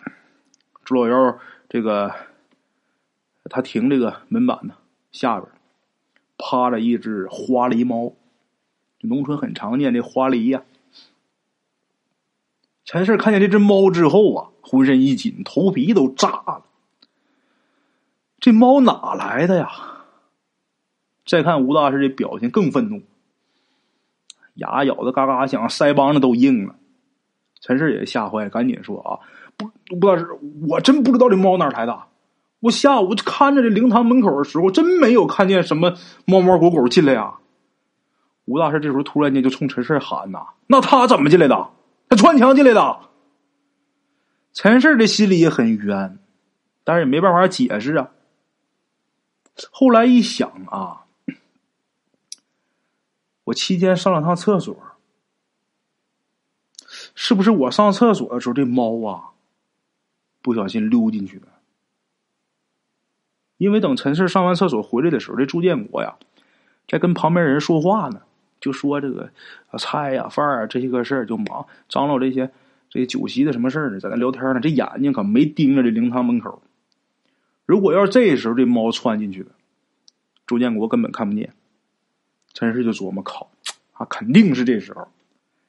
[0.85, 2.15] 周老幺这个。
[3.51, 4.75] 他停这个门板呢，
[5.11, 5.51] 下边
[6.37, 8.13] 趴着一只花狸猫，
[9.01, 10.61] 农村很常见这花狸呀。
[12.91, 16.63] 陈氏看见这只猫之后啊，浑身一紧，头皮都炸了。
[18.39, 19.69] 这猫哪来的呀？
[21.23, 23.03] 再看吴大师这表情更愤怒，
[24.55, 26.73] 牙咬的嘎嘎响，腮帮子都硬了。
[27.61, 29.19] 陈氏也吓坏，赶紧说：“啊，
[29.55, 30.27] 不，吴大师，
[30.67, 31.95] 我真不知道这猫哪来的。”
[32.61, 35.93] 我下午看着这灵堂门口的时候，真没有看见什么
[36.25, 37.35] 猫猫狗狗进来呀。
[38.45, 41.69] 吴大师这时候突然间就冲陈氏喊呐：“那他怎么进来的？
[42.09, 42.99] 他穿墙进来的。”
[44.51, 46.19] 陈氏的心里也很冤，
[46.83, 48.11] 但是也没办法解释啊。
[49.71, 51.05] 后来一想啊，
[53.45, 54.75] 我期间上了趟厕所，
[57.13, 59.29] 是不是我上厕所的时候这猫啊
[60.41, 61.47] 不小心溜进去了？
[63.57, 66.17] 因为等陈氏上完厕所回来的时候，这朱建国呀
[66.87, 68.21] 在跟旁边人说话呢，
[68.59, 69.29] 就说这个
[69.77, 72.51] 菜呀、饭啊这些个事儿，就忙张罗这些
[72.89, 74.59] 这些酒席的什么事儿呢，在那聊天呢。
[74.59, 76.61] 这眼睛可没盯着这灵堂门口。
[77.65, 79.51] 如果要是这时候这猫窜进去了，
[80.45, 81.53] 朱建国根本看不见。
[82.53, 83.51] 陈氏就琢磨：靠，
[83.93, 85.07] 啊，肯定是这时候，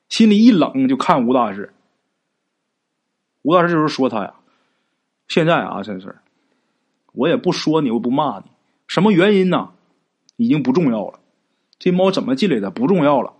[0.09, 1.72] 心里一冷，就看吴大师。
[3.42, 4.35] 吴大师这时候说他呀
[5.29, 6.16] ：“现在啊，陈氏。”
[7.12, 8.46] 我也不说你，我不骂你，
[8.87, 9.70] 什么原因呢？
[10.37, 11.19] 已经不重要了。
[11.81, 13.33] 这猫怎么进来的不重要了。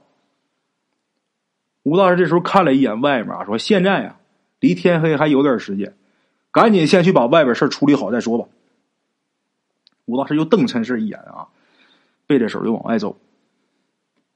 [1.85, 4.17] 吴大师这时候看了一眼外面啊，说：“现在呀，
[4.59, 5.95] 离天黑还有点时间，
[6.51, 8.49] 赶紧先去把外边事处理好再说吧。”
[10.07, 11.49] 吴大师又瞪陈氏一眼啊，
[12.27, 13.17] 背着手就往外走。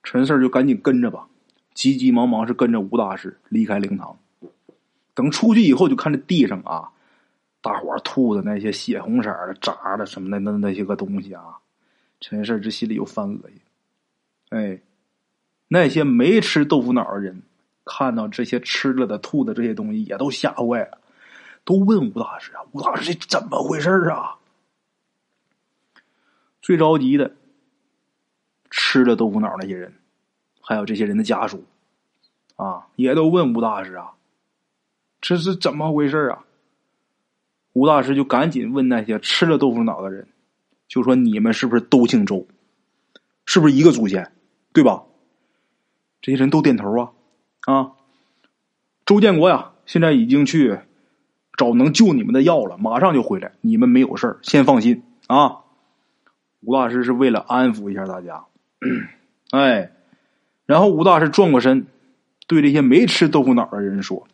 [0.02, 1.26] 陈氏就赶紧跟着吧，
[1.72, 4.18] 急急忙忙是跟着吴大师离开灵堂。
[5.14, 6.90] 等出去以后，就看这地上啊。
[7.62, 11.58] 大伙吐的那些血红色的渣的什么的那那些个东西啊，
[12.20, 13.58] 陈氏这心里又犯恶心。
[14.54, 14.78] 哎，
[15.66, 17.42] 那些没吃豆腐脑的人
[17.84, 20.98] 看到这些吃了的、吐的这些东西，也都吓坏了，
[21.64, 24.36] 都问吴大师啊：“吴大师，这怎么回事啊？”
[26.62, 27.34] 最着急的
[28.70, 29.92] 吃了豆腐脑那些人，
[30.60, 31.64] 还有这些人的家属
[32.54, 34.12] 啊，也都问吴大师啊
[35.20, 36.44] ：“这是怎么回事啊？”
[37.74, 40.28] 吴大师就赶紧问那些吃了豆腐脑的人，
[40.86, 42.46] 就说：“你们是不是都姓周？
[43.46, 44.32] 是不是一个祖先？
[44.74, 45.04] 对吧？”
[46.20, 47.12] 这些人都点头啊
[47.66, 47.92] 啊！
[49.06, 50.78] 周建国呀，现在已经去
[51.56, 53.52] 找能救你们的药了，马上就回来。
[53.62, 55.60] 你们没有事先放心啊！
[56.60, 58.46] 吴大师是为了安抚一下大家，
[59.52, 59.92] 哎，
[60.64, 61.86] 然后吴大师转过身，
[62.46, 64.26] 对这些没吃豆腐脑的人说：“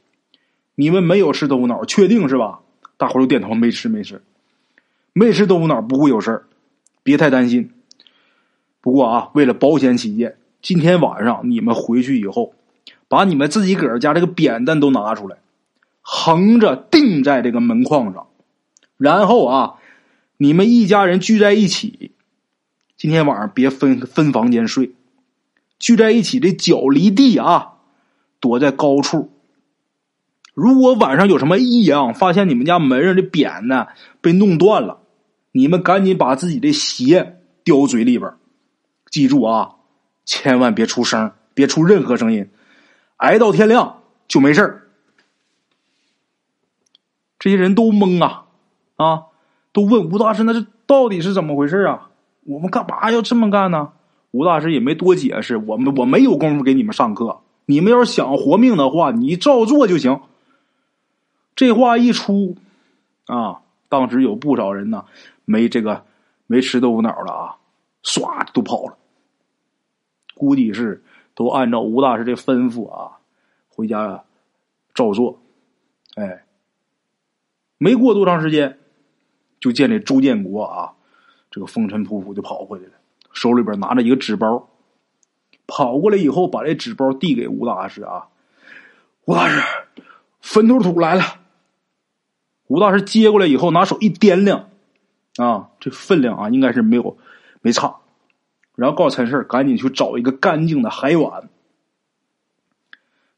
[0.76, 2.60] 你们没有吃豆腐脑，确定是吧？”
[2.96, 4.22] 大伙都点头，没吃没吃，
[5.12, 6.46] 没吃豆腐脑不会有事儿，
[7.02, 7.72] 别太担心。
[8.80, 12.54] 不过啊，为了保险起见，今天晚上你们回去以后，
[13.08, 15.36] 把你们自己个儿家这个扁担都拿出来，
[16.00, 18.26] 横着钉在这个门框上，
[18.96, 19.74] 然后啊，
[20.38, 22.12] 你们一家人聚在一起，
[22.96, 24.92] 今天晚上别分分房间睡，
[25.78, 27.74] 聚在一起这脚离地啊，
[28.40, 29.30] 躲在高处。
[30.54, 33.86] 如果晚上有什么异样，发现你们家门上的扁呢
[34.20, 35.00] 被弄断了，
[35.52, 38.30] 你们赶紧把自己的鞋叼嘴里边
[39.10, 39.74] 记住啊，
[40.24, 42.48] 千万别出声，别出任何声音，
[43.16, 44.88] 挨到天亮就没事
[47.38, 48.46] 这些人都懵啊
[48.96, 49.22] 啊，
[49.72, 52.10] 都问吴大师：“那这到底是怎么回事啊？
[52.44, 53.92] 我们干嘛要这么干呢？”
[54.30, 60.20] 吴大师也没多解释，我们我没有功夫给你们上课，你们要是想活命的话，你照做就行。
[61.56, 62.56] 这话一出，
[63.26, 65.06] 啊，当时有不少人呢，
[65.44, 66.04] 没这个
[66.46, 67.56] 没吃豆腐脑了啊，
[68.04, 68.96] 唰都跑了。
[70.40, 73.18] 估计是都按照吴大师的吩咐啊，
[73.68, 74.24] 回家
[74.94, 75.42] 照做。
[76.16, 76.44] 哎，
[77.76, 78.78] 没过多长时间，
[79.60, 80.94] 就见这周建国啊，
[81.50, 82.92] 这个风尘仆仆就跑回来了，
[83.34, 84.70] 手里边拿着一个纸包，
[85.66, 88.28] 跑过来以后，把这纸包递给吴大师啊，
[89.26, 89.60] 吴大师，
[90.40, 91.22] 坟头土来了。
[92.68, 94.70] 吴大师接过来以后，拿手一掂量，
[95.36, 97.18] 啊，这分量啊，应该是没有
[97.60, 97.99] 没差。
[98.80, 101.50] 然后告诉陈氏，赶紧去找一个干净的海碗。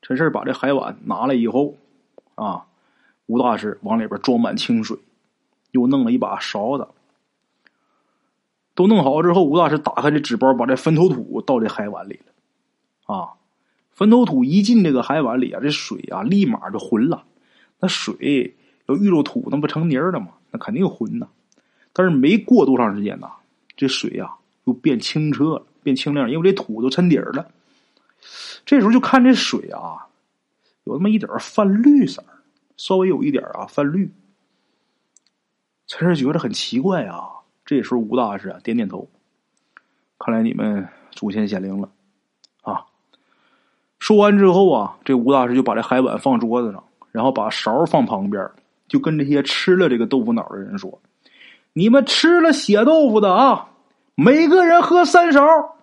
[0.00, 1.74] 陈氏把这海碗拿来以后，
[2.36, 2.66] 啊，
[3.26, 4.96] 吴大师往里边装满清水，
[5.72, 6.86] 又弄了一把勺子。
[8.76, 13.12] 都弄好之后，吴大师打开这纸包，把这坟头土倒这海碗里了。
[13.12, 13.32] 啊，
[13.90, 17.24] 坟头土一进这个海碗里啊，这水啊立马就浑了。
[17.80, 18.54] 那水。
[18.86, 20.28] 要遇着土，那不成泥了吗？
[20.52, 21.26] 那肯定浑呐。
[21.92, 23.32] 但是没过多长时间呐，
[23.76, 24.34] 这水呀
[24.64, 27.50] 又变清澈了，变清亮，因为这土都沉底儿了。
[28.64, 30.06] 这时候就看这水啊，
[30.84, 32.22] 有那么一点泛绿色
[32.76, 34.10] 稍微有一点啊泛绿。
[35.86, 37.28] 陈氏觉得很奇怪啊。
[37.64, 39.08] 这时候吴大师啊点点头，
[40.18, 41.90] 看来你们祖先显灵了
[42.62, 42.86] 啊。
[43.98, 48.50] 说完之后啊，这吴大师就把这海碗放桌子上，然后把勺放旁边。
[48.88, 51.00] 就跟这些吃了这个豆腐脑的人说
[51.72, 53.70] ：“你们吃了血豆腐的啊，
[54.14, 55.76] 每个人喝三勺，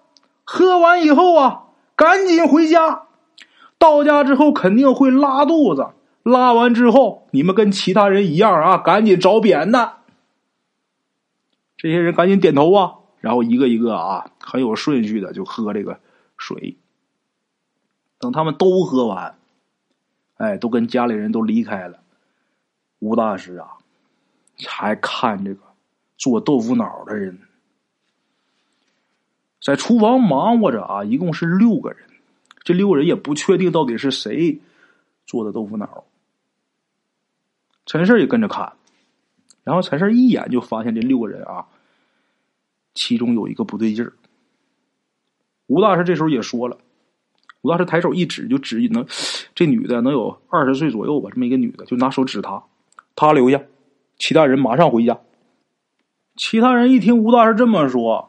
[0.43, 1.63] 喝完以后啊，
[1.95, 3.07] 赶紧回家。
[3.77, 5.87] 到家之后肯定会拉肚子，
[6.23, 9.97] 拉完之后你们跟其他人一样啊，赶紧找扁担。
[11.77, 15.99] 这些人赶紧点头啊，然后一个一个啊，很有顺序的就喝这个
[16.37, 16.77] 水。
[18.19, 19.37] 等他们都喝完，
[20.35, 21.99] 哎，都跟家里人都离开了，
[22.99, 23.77] 吴大师啊，
[24.67, 25.61] 还看这个。
[26.17, 27.39] 做豆腐脑的人
[29.61, 31.99] 在厨房忙活着啊，一共是六个人。
[32.63, 34.59] 这六个人也不确定到底是谁
[35.25, 36.05] 做的豆腐脑。
[37.85, 38.73] 陈氏也跟着看，
[39.63, 41.65] 然后陈氏一眼就发现这六个人啊，
[42.93, 44.13] 其中有一个不对劲儿。
[45.65, 46.77] 吴大师这时候也说了，
[47.61, 49.05] 吴大师抬手一指，就指能
[49.55, 52.63] 这女的能有二十岁左右吧，这么一个女的，就拿手指她，
[53.15, 53.61] 她留下，
[54.17, 55.19] 其他人马上回家。
[56.35, 58.28] 其他人一听吴大师这么说，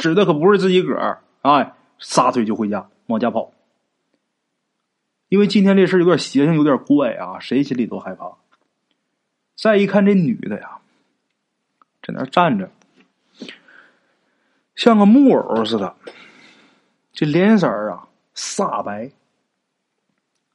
[0.00, 3.52] 指的可不是自己个儿，哎，撒腿就回家，往家跑。
[5.28, 8.36] 因为今天这事有点邪性，有点怪啊，谁心里都害怕。
[9.56, 10.78] 再一看这女的呀，
[12.00, 12.70] 在那站着，
[14.76, 15.96] 像个木偶似的，
[17.12, 19.10] 这脸色儿啊煞白，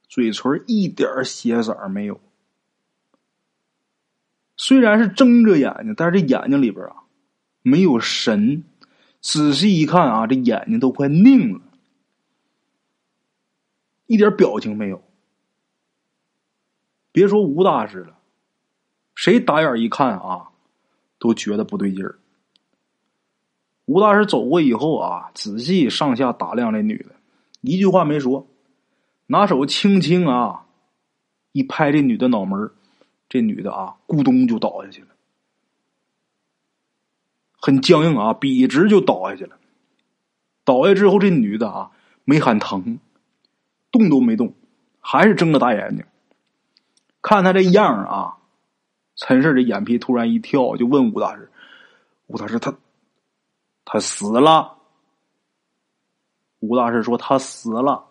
[0.08, 2.22] 嘴唇一点血色儿没有。
[4.56, 7.04] 虽然是睁着眼睛，但是这眼睛里边啊
[7.62, 8.64] 没有神。
[9.24, 11.62] 仔细一看啊，这眼睛都快拧了，
[14.06, 15.02] 一点表情没有。
[17.14, 18.18] 别说吴大师了，
[19.16, 20.50] 谁打眼一看啊，
[21.20, 22.20] 都觉得不对劲儿。
[23.86, 27.16] 吴大师走过以后啊，仔细上下打量这女的，
[27.62, 28.46] 一句话没说，
[29.28, 30.66] 拿手轻轻啊
[31.54, 32.70] 一拍这女的脑门。
[33.30, 35.13] 这女的啊，咕咚就倒下去了，
[37.66, 39.56] 很僵硬啊，笔直就倒下去了。
[40.66, 41.92] 倒下之后，这女的啊
[42.26, 43.00] 没喊疼，
[43.90, 44.54] 动都没动，
[45.00, 46.06] 还是睁着大眼睛。
[47.22, 48.36] 看他这样啊，
[49.16, 51.50] 陈氏的眼皮突然一跳，就问吴大师
[52.28, 52.76] ：“吴大师，他
[53.86, 54.80] 他死了？”
[56.60, 58.08] 吴大师说：“他死了。”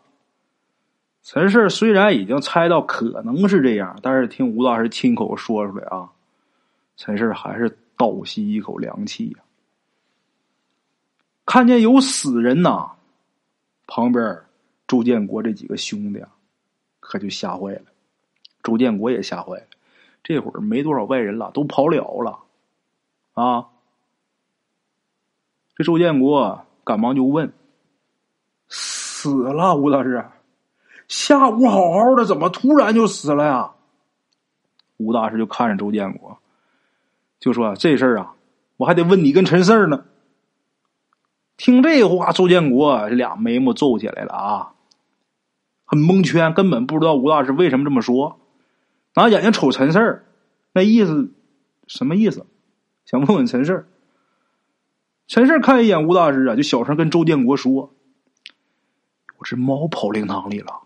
[1.23, 6.11] 陈氏虽然已经猜到可能是这样，但是听吴大师亲口说出来啊，
[6.97, 9.39] 陈氏还是倒吸一口凉气呀。
[11.47, 12.91] 看见有死人呐，
[13.87, 14.43] 旁边
[14.89, 16.31] 周建国这几个兄弟啊，
[16.99, 17.83] 可就吓坏了。
[18.65, 19.67] 周建国也吓坏了，
[20.25, 22.41] 这会儿没多少外人了，都跑了了
[23.35, 23.69] 啊。
[25.77, 27.53] 这周建国赶忙就问
[28.67, 30.25] ：“死了，吴大师？”
[31.07, 33.73] 下午好好的，怎么突然就死了呀？
[34.97, 36.39] 吴大师就看着周建国，
[37.43, 38.37] 就说：“这事儿啊，
[38.77, 40.05] 我还得问你跟陈四呢。”
[41.59, 44.75] 听这话，周建国这俩眉毛皱起来了啊，
[45.85, 48.39] 很蒙圈，根本不知道吴大师为什么这么说，
[49.17, 50.25] 拿眼睛瞅陈四
[50.73, 51.33] 那意思
[51.89, 52.47] 什么意思？
[53.05, 53.89] 想问问陈四
[55.27, 57.93] 陈四看一眼吴大师啊，就小声跟周建国说
[59.39, 60.83] ：“我这猫跑灵堂里了。”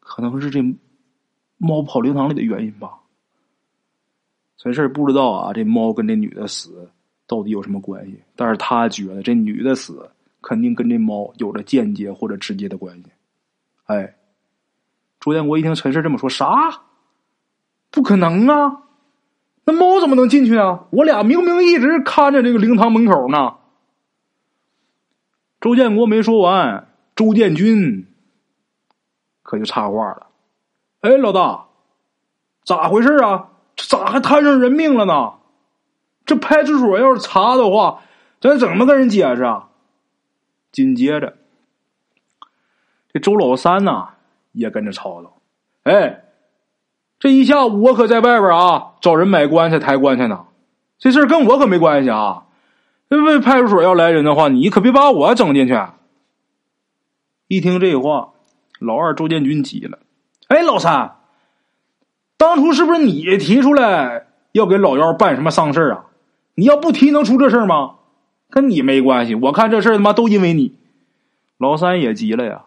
[0.00, 0.62] 可能是这
[1.58, 3.00] 猫跑灵堂里的原因吧。
[4.64, 6.88] 陈氏不知道啊，这猫跟这女的死
[7.26, 8.22] 到底有什么关系？
[8.34, 10.10] 但是他觉得这女的死
[10.40, 13.04] 肯定跟这猫有着间接或者直接的关系。
[13.84, 14.14] 哎，
[15.20, 16.80] 朱建国一听陈氏这么说，啥？
[17.90, 18.84] 不可能啊！
[19.66, 20.86] 那猫怎么能进去啊？
[20.88, 23.56] 我俩明明一直看着这个灵堂门口呢。
[25.60, 28.06] 周建国没说完，周建军。
[29.42, 30.28] 可就插话了，
[31.02, 31.66] 哎，老大，
[32.64, 33.50] 咋回事啊？
[33.76, 35.34] 这咋还摊上人命了呢？
[36.26, 38.00] 这派出所要是查的话，
[38.40, 39.68] 咱怎么跟人解释啊？
[40.72, 41.36] 紧接着，
[43.12, 44.08] 这周老三呢
[44.52, 45.36] 也跟着吵吵，
[45.82, 46.24] 哎，
[47.18, 50.46] 这一下午我可在外边啊找人买棺材抬棺材呢，
[50.98, 52.46] 这事跟我可没关系啊。
[53.08, 55.80] 那派出所要来人的话，你可别把我整进去。
[57.48, 58.30] 一听这话。
[58.80, 60.00] 老二周建军急了，
[60.48, 61.16] 哎，老三，
[62.44, 66.04] 当初是不是你提出来要给老幺办什么丧事啊？
[66.54, 67.94] 你要不提能出这事吗？
[68.50, 70.74] 跟你没关系，我看这事他妈都因为你。
[71.56, 72.64] 老三也急了呀，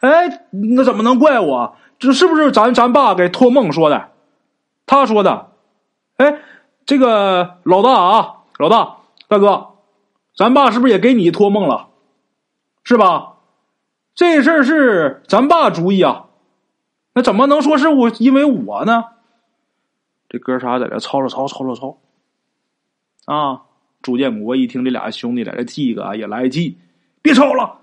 [0.00, 1.76] 哎，那怎么能怪我？
[1.98, 4.08] 这是不是咱咱爸给托梦说的？
[4.86, 5.50] 他说的。
[6.16, 6.38] 哎，
[6.86, 8.96] 这个老大啊，老大
[9.28, 9.66] 大哥，
[10.34, 11.88] 咱爸是不是也给你托梦了？
[12.82, 13.34] 是吧？
[14.14, 16.24] 这事儿是咱爸主意啊，
[17.14, 19.04] 那怎么能说是我因为我呢？
[20.28, 21.98] 这哥仨在这吵吵吵吵吵吵，
[23.26, 23.62] 啊！
[24.00, 26.78] 朱建国一听这俩兄弟在这记个，也来气，
[27.20, 27.80] 别吵了。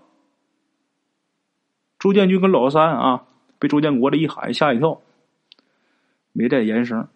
[1.99, 3.25] 朱建军跟老三啊，
[3.59, 4.99] 被朱建国这一喊吓一跳，
[6.33, 7.07] 没再言声。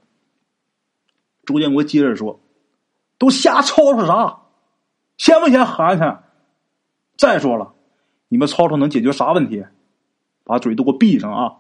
[1.46, 2.40] 朱建国接着说
[3.18, 4.40] ：“都瞎吵吵啥？
[5.18, 6.24] 先不先喊喊？
[7.18, 7.74] 再说了，
[8.30, 9.66] 你们吵吵能解决啥问题？
[10.44, 11.58] 把嘴都给我闭上啊！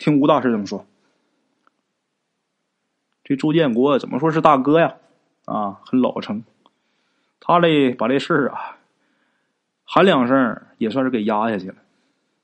[0.00, 0.84] 听吴大师怎么说。”
[3.22, 4.96] 这朱建国怎么说是大哥呀？
[5.44, 6.42] 啊，很老成。
[7.38, 8.78] 他嘞把这事儿啊
[9.84, 11.76] 喊两声，也算是给压下去了。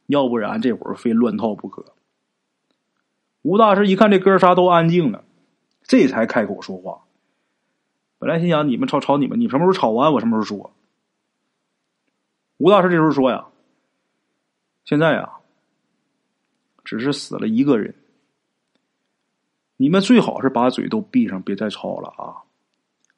[0.07, 1.87] 要不然这会儿非乱套不可。
[3.43, 5.25] 吴大师一看这哥仨都安静了，
[5.83, 7.03] 这才开口说话。
[8.19, 10.73] 本来心想你们吵吵你们，你什么时候吵完我什么时候说。
[12.59, 13.47] 吴大师这时候说呀
[14.85, 15.36] ：“现在呀，
[16.87, 17.95] 只是死了一个人，
[19.77, 22.49] 你们最好是把嘴都闭上，别再吵了啊！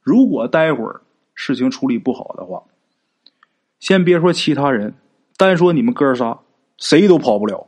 [0.00, 1.02] 如果待会儿
[1.34, 2.64] 事情处理不好的话，
[3.78, 4.94] 先别说其他人，
[5.36, 6.40] 单说你们哥仨。”
[6.78, 7.66] 谁都跑不了。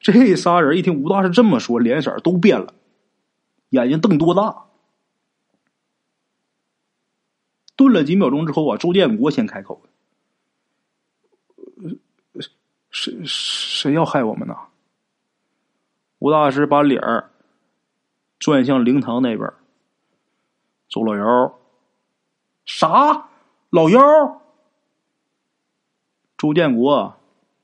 [0.00, 2.74] 这仨人一听吴大师这么说，脸色都变了，
[3.68, 4.64] 眼睛瞪多大。
[7.76, 9.80] 顿了几秒钟之后啊，周建国先开口
[12.90, 14.56] ：“谁谁要害我们呢？”
[16.18, 17.30] 吴大师把脸儿
[18.38, 19.52] 转向灵堂那边。
[20.88, 21.58] 周老幺，
[22.64, 23.28] 啥？
[23.70, 24.42] 老幺？
[26.36, 27.16] 周建国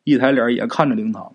[0.05, 1.35] 一抬脸也看着灵堂，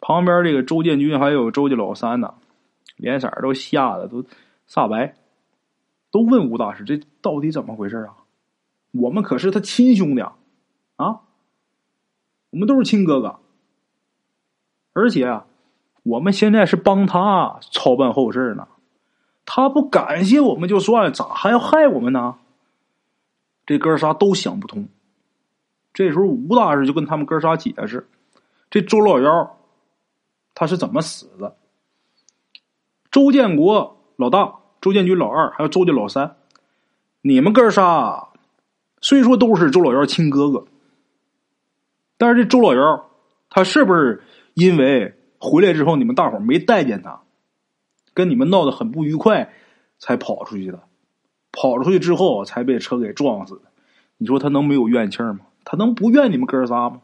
[0.00, 2.34] 旁边这个周建军还有周家老三呢，
[2.96, 4.24] 脸色都吓得都
[4.68, 5.14] 煞白，
[6.10, 8.16] 都问吴大师：“这到底怎么回事啊？
[8.90, 10.36] 我们可是他亲兄弟啊！
[10.96, 11.20] 啊，
[12.52, 13.40] 我们都是亲哥哥，
[14.92, 15.46] 而且啊，
[16.04, 18.68] 我们现在是帮他操办后事呢，
[19.44, 22.36] 他不感谢我们就算了，咋还要害我们呢？
[23.64, 24.88] 这哥仨都想不通。”
[25.94, 28.08] 这时候，吴大师就跟他们哥仨解释
[28.70, 29.58] ：“这周老幺
[30.54, 31.56] 他是怎么死的？
[33.10, 36.36] 周建国老大，周建军老二，还有周家老三，
[37.20, 38.28] 你们哥仨
[39.00, 40.66] 虽说都是周老幺亲哥哥，
[42.22, 43.10] 但是这周老幺
[43.50, 44.22] 他是不是
[44.54, 47.22] 因为回来之后你们大伙没待见他，
[48.14, 49.52] 跟你们闹得很不愉快，
[49.98, 50.84] 才跑出去的？
[51.50, 53.60] 跑出去之后才被车给撞死？
[54.18, 57.00] 你说他能没有怨气吗？”他能不怨你们哥仨吗？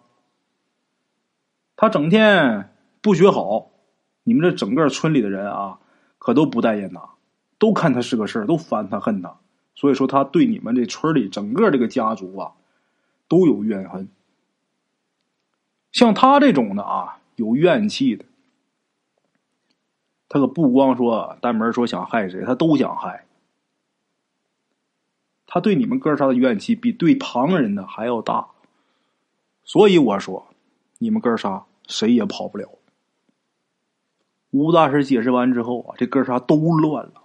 [1.75, 2.71] 他整天
[3.03, 3.73] 不学好，
[4.23, 5.81] 你们这整个村里的人啊，
[6.19, 7.09] 可都不待见他，
[7.59, 9.37] 都看他是个事儿，都烦他恨他。
[9.75, 12.53] 所以说，他对你们这村里整个这个家族啊，
[13.27, 14.09] 都有怨恨。
[15.99, 18.25] 像他这种的啊，有怨气的，
[20.29, 23.27] 他可不光说单门说想害谁，他都想害。
[25.45, 28.47] 他对你们哥仨的怨气比对旁人的还要大，
[29.65, 30.47] 所以我说，
[30.99, 32.69] 你们哥仨谁也跑不了。
[34.51, 37.23] 吴大师解释完之后啊，这哥仨都乱了。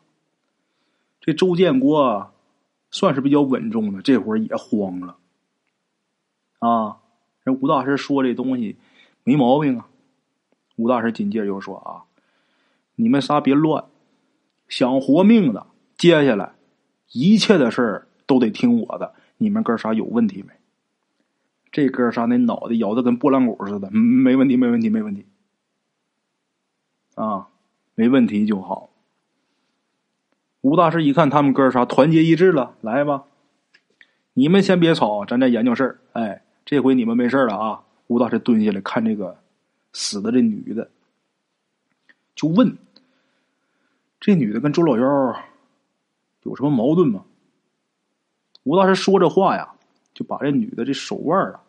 [1.22, 2.34] 这周建国
[2.90, 5.18] 算是比较稳重的，这会儿也慌了。
[6.58, 7.03] 啊，
[7.44, 8.78] 人吴大师说这东西
[9.24, 9.88] 没毛病啊。
[10.76, 12.04] 吴大师紧接着又说啊，
[12.96, 13.86] 你们仨别乱，
[14.68, 15.68] 想活命的，
[15.98, 16.54] 接下来
[17.12, 18.08] 一切的事儿。
[18.26, 20.54] 都得听我的，你们哥仨有问题没？
[21.74, 25.26] 这哥仨那脑袋摇的跟拨浪鼓似的，没问题，没问题，没问题。
[27.16, 27.50] 啊，
[27.96, 28.90] 没问题就好。
[30.62, 33.26] 吴大师一看他们哥仨团结一致了，来吧，
[34.36, 36.00] 你们先别吵，咱再研究事儿。
[36.14, 37.84] 哎，这回你们没事了啊！
[38.08, 39.40] 吴大师蹲下来看这个
[39.92, 40.90] 死的这女的，
[42.36, 42.78] 就问：
[44.20, 45.44] 这女的跟周老幺
[46.44, 47.26] 有什么矛盾吗？
[48.64, 49.74] 吴大师说这话呀，
[50.14, 51.62] 就把这女的这手腕啊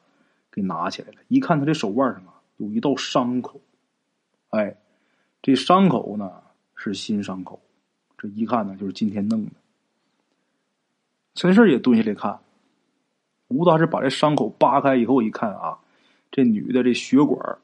[0.50, 1.18] 给拿起来了。
[1.28, 3.60] 一看她这手腕上啊有一道伤口，
[4.50, 4.76] 哎，
[5.42, 6.42] 这伤口呢
[6.76, 7.60] 是新伤口，
[8.16, 9.52] 这一看呢就是今天弄的。
[11.34, 12.38] 陈氏也蹲下来看，
[13.54, 15.78] 吴大师把这伤口扒开以后一看啊，
[16.30, 17.58] 这女的这血管、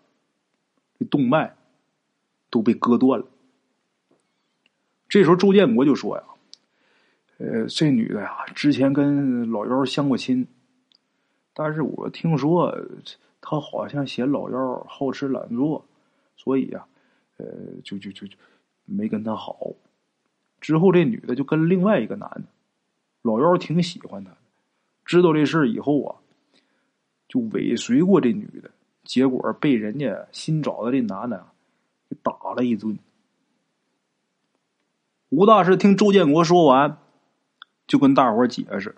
[0.99, 1.55] 这动脉
[2.49, 3.27] 都被割断了。
[5.09, 6.23] 这时候周建国就说呀。
[7.39, 10.47] 呃，这女的呀，之前跟老幺相过亲，
[11.55, 12.79] 但是我听说
[13.41, 15.87] 她好像嫌老幺好吃懒做，
[16.37, 16.85] 所以呀，
[17.39, 17.47] 呃，
[17.83, 18.37] 就就就就
[18.85, 19.57] 没跟他好。
[20.61, 22.43] 之后这女的就跟另外一个男的，
[23.23, 24.31] 老幺挺喜欢她，
[25.11, 26.15] 知道这事以后啊，
[27.27, 28.71] 就尾随过这女的，
[29.03, 31.49] 结果被人家新找的这男的
[32.09, 32.97] 给打了一顿。
[35.31, 36.99] 吴大师听周建国说完，
[37.89, 38.95] 就跟大伙解释：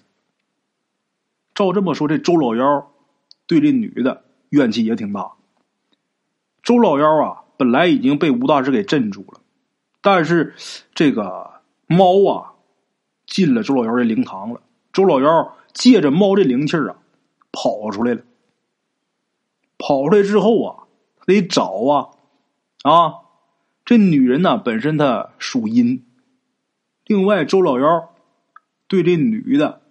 [1.54, 2.92] 照这么说，这周老幺
[3.46, 5.32] 对这女的怨气也挺大。
[6.62, 9.40] 周老幺啊，本来已经被吴大师给镇住了，
[10.02, 10.52] 但是
[10.94, 12.52] 这个猫啊
[13.24, 14.60] 进了周老幺的灵堂了。
[14.92, 16.96] 周老幺借着猫这灵气啊，
[17.50, 18.22] 跑出来了。
[19.78, 20.84] 跑出来之后啊，
[21.26, 22.10] 得找啊
[22.84, 23.14] 啊！
[23.84, 26.06] 这女人呢，本身她属阴。
[27.04, 28.14] 另外，周老幺
[28.86, 29.82] 对这女的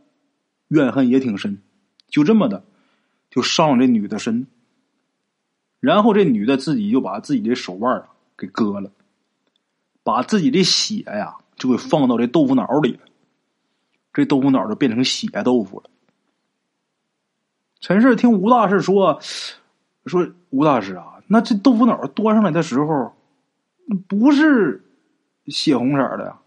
[0.69, 1.61] 怨恨也挺深，
[2.07, 2.63] 就这么的
[3.29, 4.47] 就上了这女的身，
[5.81, 8.05] 然后这女的自己就把自己的手腕
[8.37, 8.91] 给割了，
[10.03, 12.99] 把自己的血呀就给放到这豆腐脑里了，
[14.13, 15.89] 这豆腐脑就变成血豆腐了。
[17.79, 19.19] 陈氏听吴大师说，
[20.05, 23.15] 说吴大师啊，那这豆腐脑端上来的时候，
[24.07, 24.83] 不是
[25.47, 26.39] 血红色的呀？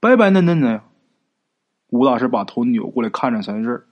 [0.00, 0.84] 白白嫩嫩的呀！
[1.88, 3.86] 吴大师把头扭过来看着陈氏，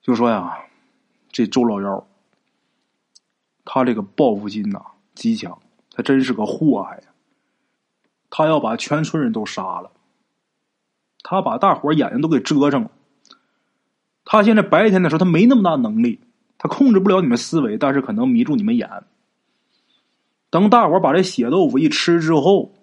[0.00, 0.58] 就说呀
[1.30, 2.06] ：“这周老幺，
[3.64, 4.82] 他这个报复心呐
[5.14, 5.60] 极强，
[5.92, 7.04] 他真是个祸害呀！
[8.28, 9.92] 他要把全村人都杀了，
[11.32, 12.90] 他把大伙眼睛都给遮上了。
[14.24, 16.20] 他现在白天的时候，他没那么大能力，
[16.58, 19.04] 他控制不了你们思维，但是可能迷住你们眼。
[20.50, 22.74] 等大伙把这血豆腐一吃之后。”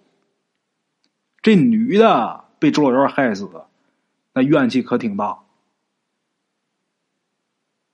[1.42, 3.70] 这女的被周老幺害死了，
[4.34, 5.40] 那怨气可挺大。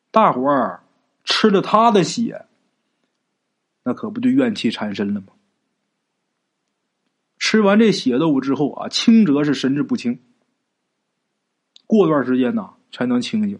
[0.09, 0.81] 大伙儿
[1.23, 2.45] 吃了他的血，
[3.83, 5.27] 那可不就怨气缠身了吗？
[7.37, 10.19] 吃完这血豆腐之后啊，轻则是神志不清，
[11.87, 13.59] 过段时间呢才能清醒。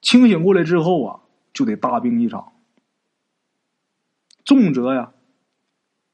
[0.00, 1.20] 清醒过来之后啊，
[1.52, 2.52] 就得大病一场。
[4.44, 5.12] 重则呀，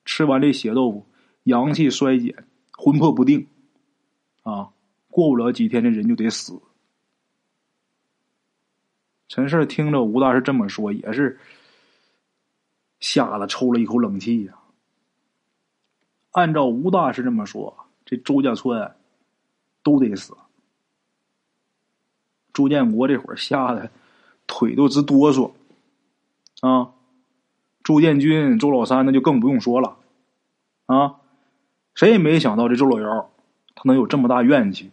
[0.04, 1.06] 吃完这血豆腐，
[1.42, 2.46] 阳气衰减。
[2.74, 3.46] 魂魄不定，
[4.42, 4.70] 啊，
[5.08, 6.60] 过不了几天，这人就得死。
[9.28, 11.38] 陈氏听着吴大师这么说，也是
[12.98, 14.58] 吓得抽了一口冷气呀。
[16.32, 18.96] 按照吴大师这么说，这周家村
[19.84, 20.36] 都得死。
[22.52, 23.90] 朱建国这会儿吓得
[24.46, 25.52] 腿都直哆嗦，
[26.60, 26.92] 啊，
[27.82, 29.96] 朱建军、周老三那就更不用说了，
[30.86, 31.16] 啊。
[31.94, 33.30] 谁也没想到这周老幺，
[33.74, 34.90] 他能有这么大怨气，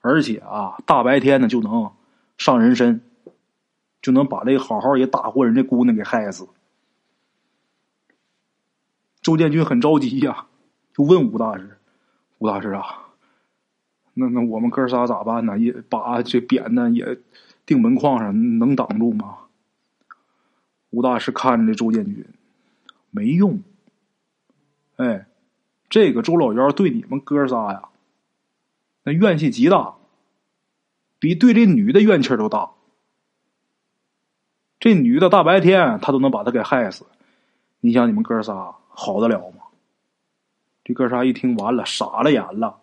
[0.00, 1.90] 而且啊，大白天的就能
[2.36, 3.00] 上人身，
[4.00, 6.46] 就能把这好好也打活人这姑娘给害死。
[9.20, 10.46] 周建军很着急呀，
[10.94, 11.76] 就问吴大师
[12.38, 13.07] ：“吴大师啊，
[14.18, 15.58] 那那我们哥仨咋办呢？
[15.58, 17.18] 也把这扁担也
[17.64, 19.38] 钉门框上，能挡住吗？”
[20.90, 22.26] 吴大师看着周建军，
[23.10, 23.60] 没用，
[24.96, 25.26] 哎。
[25.90, 27.88] 这个周老幺对你们哥仨呀，
[29.04, 29.94] 那怨气极大，
[31.18, 32.72] 比对这女的怨气都大。
[34.78, 37.06] 这女的大白天他都能把她给害死，
[37.80, 39.62] 你想你们哥仨好得了吗？
[40.84, 42.78] 这哥仨一听完了，傻了眼了，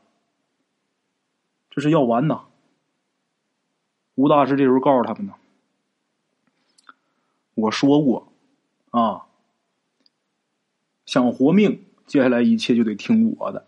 [1.76, 2.46] 这是要完呐！
[4.16, 5.34] 吴大师这时候告诉他们呢
[7.54, 8.32] ：“我说过
[8.92, 9.26] 啊，
[11.06, 13.68] 想活命。”接下来一切就得听我的，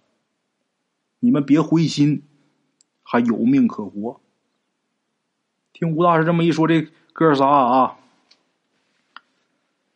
[1.20, 2.24] 你们别灰心，
[3.04, 4.22] 还有命可活。
[5.74, 7.98] 听吴大师这么一说，这哥仨啊，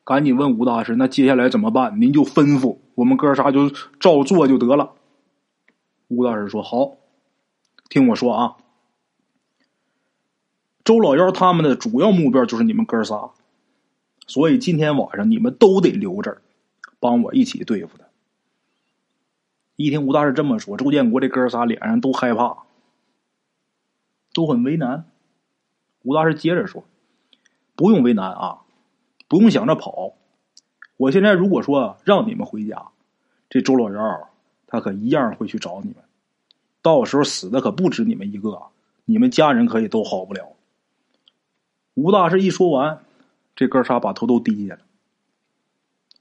[0.04, 2.02] 赶紧问吴大师：“那接下来怎么办？
[2.02, 4.96] 您就吩咐，我们哥仨就照做就得了。”
[6.10, 6.98] 吴大师说：“好，
[7.92, 8.56] 听我说啊，
[10.82, 13.32] 周老幺他们的主要目标就是你们哥仨，
[14.26, 16.42] 所以今天晚上你们都得留这儿，
[17.02, 18.06] 帮我一起对付他。”
[19.76, 22.60] 一听吴大师这么说，周建国这哥仨脸上都害怕，
[24.34, 25.04] 都很为难。
[26.04, 26.86] 吴大师接着说
[27.76, 28.62] ：“不用为难啊，
[29.28, 30.14] 不用想着跑。
[30.96, 32.88] 我现在如果说让你们回家，
[33.50, 34.30] 这周老幺
[34.66, 35.98] 他可一样会去找你们。
[36.82, 38.68] 到时候死的可不止你们一个，
[39.06, 40.56] 你们家人可以都好不了。”
[41.96, 43.04] 吴大师一说完，
[43.56, 44.82] 这哥仨把头都低下了，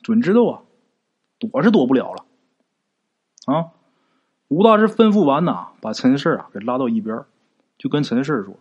[0.03, 0.63] 准知道啊，
[1.39, 2.27] 躲是躲不了了。
[3.47, 3.73] 啊！
[4.49, 7.25] 吴大师吩咐完呐，把陈氏啊给拉到一边，
[7.79, 8.59] 就跟陈氏说：“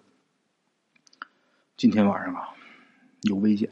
[1.75, 2.53] 今天晚上啊，
[3.23, 3.71] 有危险。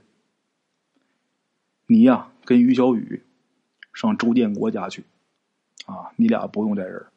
[1.85, 3.23] 你呀，跟于小雨
[3.93, 5.05] 上周建国家去，
[5.85, 7.07] 啊，你俩不用在这。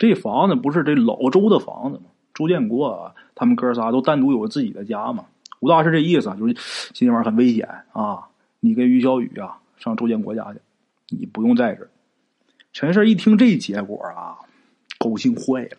[0.00, 2.04] 这房子不是这老周的房子吗？
[2.32, 5.26] 周建国啊，他们哥仨都单独有自己的家嘛。
[5.60, 6.54] 吴大师这意思啊就是
[6.94, 8.28] 今天晚上很危险啊，
[8.60, 10.60] 你跟于小雨啊上周建国家去。”
[11.12, 11.90] 你不用在这儿，
[12.72, 14.38] 陈氏一听这结果啊，
[14.96, 15.78] 高兴坏了。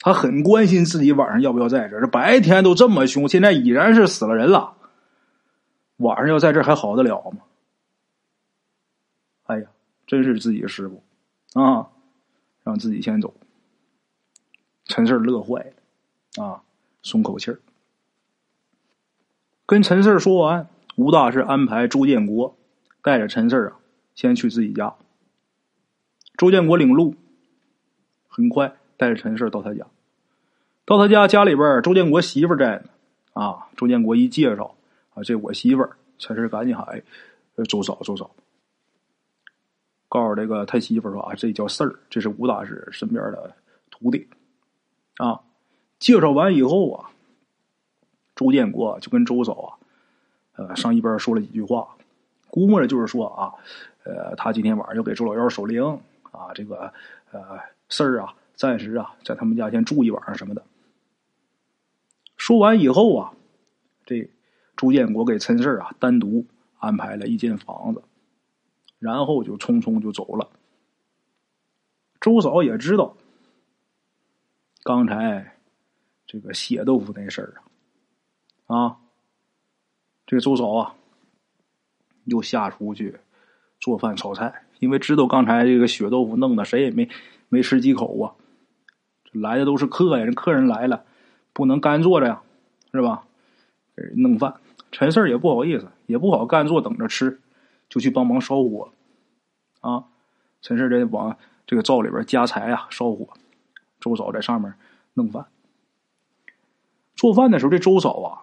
[0.00, 4.74] 他很关心自己晚上要不要在这这白天都这么凶，现在已然是死了人了，
[5.98, 7.42] 晚上要在这还好得了吗？
[9.44, 9.66] 哎呀，
[10.06, 11.02] 真是自己师傅
[11.60, 11.86] 啊！
[12.64, 13.34] 让自己先走。
[14.86, 15.72] 陈四乐坏
[16.36, 16.62] 了，啊，
[17.02, 17.60] 松口气儿。
[19.66, 22.56] 跟陈四说完，吴大师安排周建国
[23.02, 23.76] 带着陈四啊，
[24.14, 24.94] 先去自己家。
[26.36, 27.14] 周建国领路，
[28.28, 29.86] 很快带着陈四到他家。
[30.84, 32.90] 到他家家里边，周建国媳妇在呢。
[33.32, 34.76] 啊，周建国一介绍，
[35.14, 35.96] 啊，这我媳妇儿。
[36.18, 37.02] 陈四赶紧喊
[37.68, 38.30] ：“周嫂，周嫂。”
[40.08, 43.54] 告诉这个他媳妇说：“啊，这叫四儿，这是吴大师身边的
[43.90, 44.28] 徒弟。”
[45.18, 45.40] 啊，
[45.98, 47.10] 介绍完以后啊，
[48.34, 49.70] 周建国就跟周嫂啊，
[50.56, 51.96] 呃，上一边说了几句话，
[52.48, 53.54] 估摸着就是说啊，
[54.02, 55.82] 呃，他今天晚上要给周老幺守灵
[56.32, 56.92] 啊，这个
[57.30, 60.62] 呃事儿啊，暂时啊，在他们家先住一晚上什么的。
[62.36, 63.32] 说完以后啊，
[64.04, 64.28] 这
[64.74, 66.44] 朱建国给陈四啊单独
[66.78, 68.02] 安排了一间房子，
[69.04, 70.48] 然后就匆匆就走了。
[72.22, 73.14] 周嫂也知道，
[74.82, 75.58] 刚才
[76.26, 77.60] 这个血豆腐那事儿
[78.66, 78.96] 啊，啊，
[80.24, 80.94] 这个周嫂啊
[82.24, 83.14] 又下厨去
[83.78, 87.06] 做饭炒菜，因为知道刚才这个血豆腐弄的谁也没
[87.50, 88.32] 没吃几口啊，
[89.32, 91.04] 来的都是客呀，人客人来了。
[91.52, 92.42] 不能干坐着呀，
[92.90, 93.26] 是吧？
[93.94, 94.54] 给弄饭，
[94.90, 97.38] 陈四也不好意思，也不好干坐等着吃，
[97.94, 98.90] 就去帮忙烧火。
[99.80, 100.04] 啊，
[100.62, 103.28] 陈氏这往这个灶里边加柴啊，烧火。
[104.00, 104.74] 周嫂在上面
[105.12, 105.46] 弄饭。
[107.14, 108.42] 做饭的时候，这周嫂啊，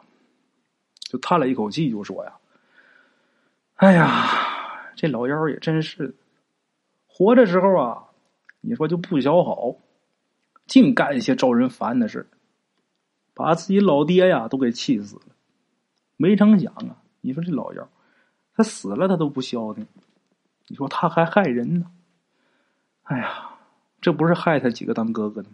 [1.02, 2.38] 就叹了一口气，就说呀
[3.76, 6.16] ：“哎呀，这老妖也真是，
[7.08, 8.06] 活的时候啊，
[8.62, 9.76] 你说就不小好，
[10.66, 12.30] 净干一些招人烦的事。”
[13.34, 15.24] 把自己老爹呀都给气死了，
[16.16, 17.04] 没成想啊！
[17.20, 17.90] 你说这老妖，
[18.62, 19.88] 他死了他都不消停，
[20.68, 21.92] 你说他还害人呢？
[23.04, 23.50] 哎呀，
[24.00, 25.50] 这不是害他几个当哥哥的？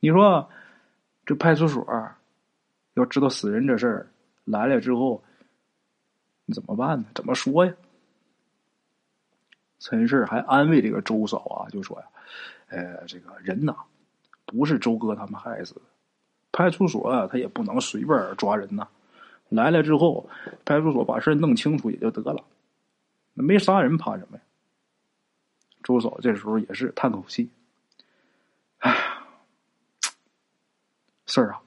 [0.00, 0.50] 你说
[1.24, 1.86] 这派出所
[2.94, 4.10] 要知道死人这事儿
[4.44, 5.22] 来了之后，
[6.46, 7.06] 你怎么办呢？
[7.14, 7.72] 怎么说呀？
[9.78, 12.06] 陈氏还安慰这个周嫂啊，就说呀
[12.70, 13.76] ：“呃，这个人呐，
[14.46, 15.82] 不是周哥他们害死的。”
[16.50, 18.88] 派出所，他也不能随便抓人呐。
[19.54, 20.28] 来了之后，
[20.64, 22.44] 派出所把事弄清楚也就得了。
[23.34, 24.42] 没杀人，怕什么呀？
[25.82, 27.50] 周嫂这时候也是叹口气
[28.78, 29.26] ：“哎呀，
[31.26, 31.60] 事儿啊，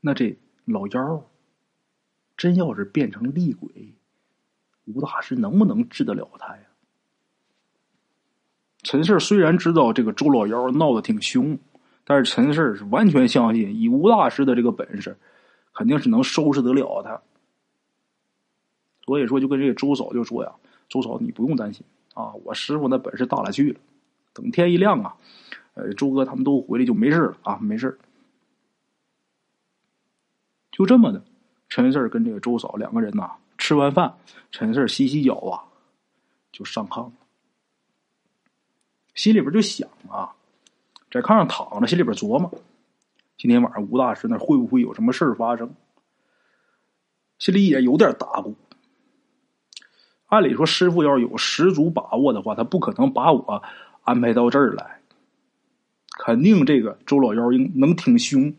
[0.00, 1.24] 那这老妖
[2.36, 3.94] 真要是变成厉鬼，
[4.86, 6.62] 吴大师能不能治得了他呀？”
[8.84, 11.58] 陈四虽然知道这个周老妖闹得挺凶。
[12.10, 15.14] 但是陈氏是完全相信，以吴大师的这个本事，
[15.78, 17.22] 肯定是能收拾得了他。
[19.04, 20.52] 所以说，就跟这个周嫂就说呀
[20.90, 23.78] ：“周嫂，你不用担心啊，我师傅那本事大了去了。
[24.32, 25.16] 等天一亮啊，
[25.74, 27.96] 呃，周哥他们都回来就没事了啊，没事。”
[30.72, 31.22] 就这么的，
[31.68, 34.16] 陈四跟这个周嫂两个人呐，吃完饭，
[34.50, 35.62] 陈四洗洗脚啊，
[36.50, 37.12] 就上炕了，
[39.14, 40.34] 心里边就想啊。
[41.08, 42.52] 在炕上躺着，心里边琢磨：
[43.38, 45.72] 今天晚上吴大师那会不会有什么事儿发生？
[47.38, 48.56] 心里也有点打鼓。
[50.26, 53.62] 按理说，师傅要是有十足把握的话，他不可能把我
[54.02, 55.00] 安排到这儿来。
[56.10, 58.56] 肯定这个周老妖应能挺凶。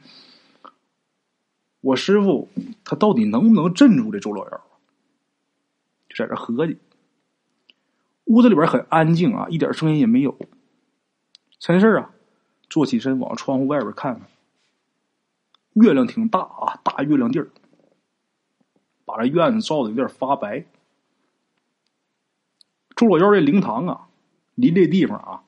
[1.81, 2.47] 我师傅
[2.85, 4.61] 他到底能不能镇住这周老妖？
[6.07, 6.77] 就在这合计。
[8.23, 10.39] 屋子里边很安静啊，一点声音也没有。
[11.59, 12.11] 陈氏啊。
[12.69, 14.29] 坐起身，往窗户外边看看，
[15.81, 17.49] 月亮挺大啊，大月亮地儿，
[19.05, 20.65] 把这院子照的有点发白。
[22.95, 24.07] 周老幺这灵堂啊，
[24.55, 25.43] 离这地方啊，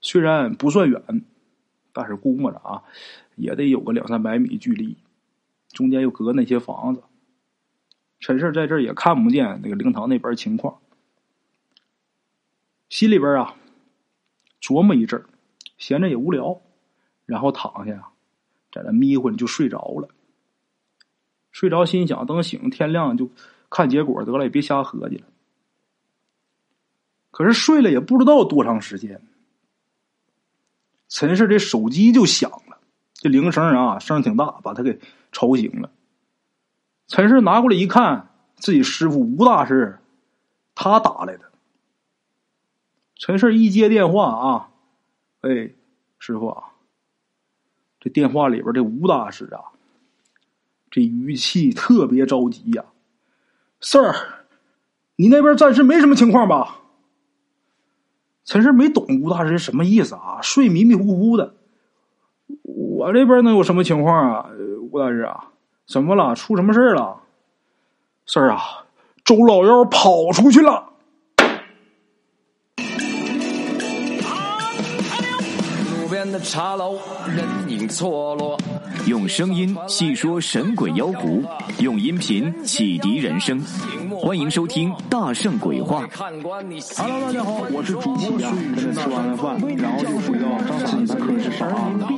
[0.00, 1.24] 虽然不算远，
[1.92, 2.82] 但是估摸着啊，
[3.36, 4.96] 也得有个两三百米距离，
[5.68, 7.02] 中间又隔那些房子。
[8.20, 10.80] 陈氏在这儿也看不见那个灵堂那边情况，
[12.88, 13.54] 心里边啊，
[14.60, 15.26] 琢磨一阵儿。
[15.76, 16.62] 闲着也无聊，
[17.26, 18.08] 然后躺下，
[18.74, 20.08] 在那迷糊就睡着了。
[21.52, 23.30] 睡着心想，等醒天亮就
[23.70, 25.26] 看结果得了，也别瞎合计了。
[27.30, 29.22] 可是睡了也不知道多长时间，
[31.08, 32.78] 陈氏这手机就响了，
[33.14, 34.98] 这铃声啊声挺大，把他给
[35.30, 35.90] 吵醒了。
[37.06, 39.98] 陈氏拿过来一看，自己师傅吴大师
[40.74, 41.52] 他打来的。
[43.16, 44.70] 陈氏一接电话啊，
[45.42, 45.70] 哎，
[46.18, 46.73] 师傅啊，
[48.04, 49.72] 这电话里边这吴大师啊，
[50.90, 52.84] 这语气特别着急呀。
[53.80, 54.14] Sir，
[55.16, 56.80] 你那边暂时没什么情况吧？
[58.44, 61.54] 陈氏没懂吴大师什么意思啊，睡迷迷糊糊的。
[62.62, 64.50] 我这边能有什么情况啊？
[64.82, 65.52] 吴大师啊，
[65.86, 66.34] 怎么了？
[66.34, 67.22] 出什么事了？
[68.26, 68.84] 事儿啊，
[69.24, 70.90] 周老幺跑出去了。
[76.42, 78.58] 茶楼，人影错落。
[79.06, 81.42] 用声音细说神鬼妖狐，
[81.78, 83.62] 用音频启迪人生。
[84.24, 86.02] 欢迎收听《大圣鬼话》。
[86.16, 88.40] Hello，大家好，我是主播孙宇。
[88.94, 90.48] 吃完了饭，然后就回到
[90.78, 91.68] 自己的课室上
[91.98, 92.08] 班。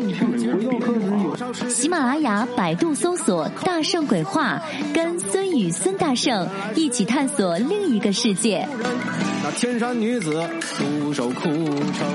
[1.68, 4.62] 喜马拉雅、百度搜索“大圣鬼话”，
[4.94, 8.64] 跟孙宇、孙大圣一起探索另一个世界。
[9.42, 10.48] 那天山女子
[10.78, 12.06] 独守空城，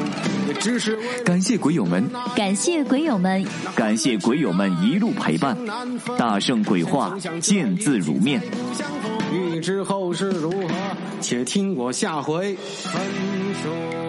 [0.47, 5.57] 也只是感谢鬼友们，感谢鬼友们，感谢鬼友们一路陪伴。
[6.17, 8.41] 大圣鬼话，见字如面。
[9.33, 10.73] 欲知后事如何，
[11.21, 13.01] 且听我下回分
[13.63, 14.00] 说。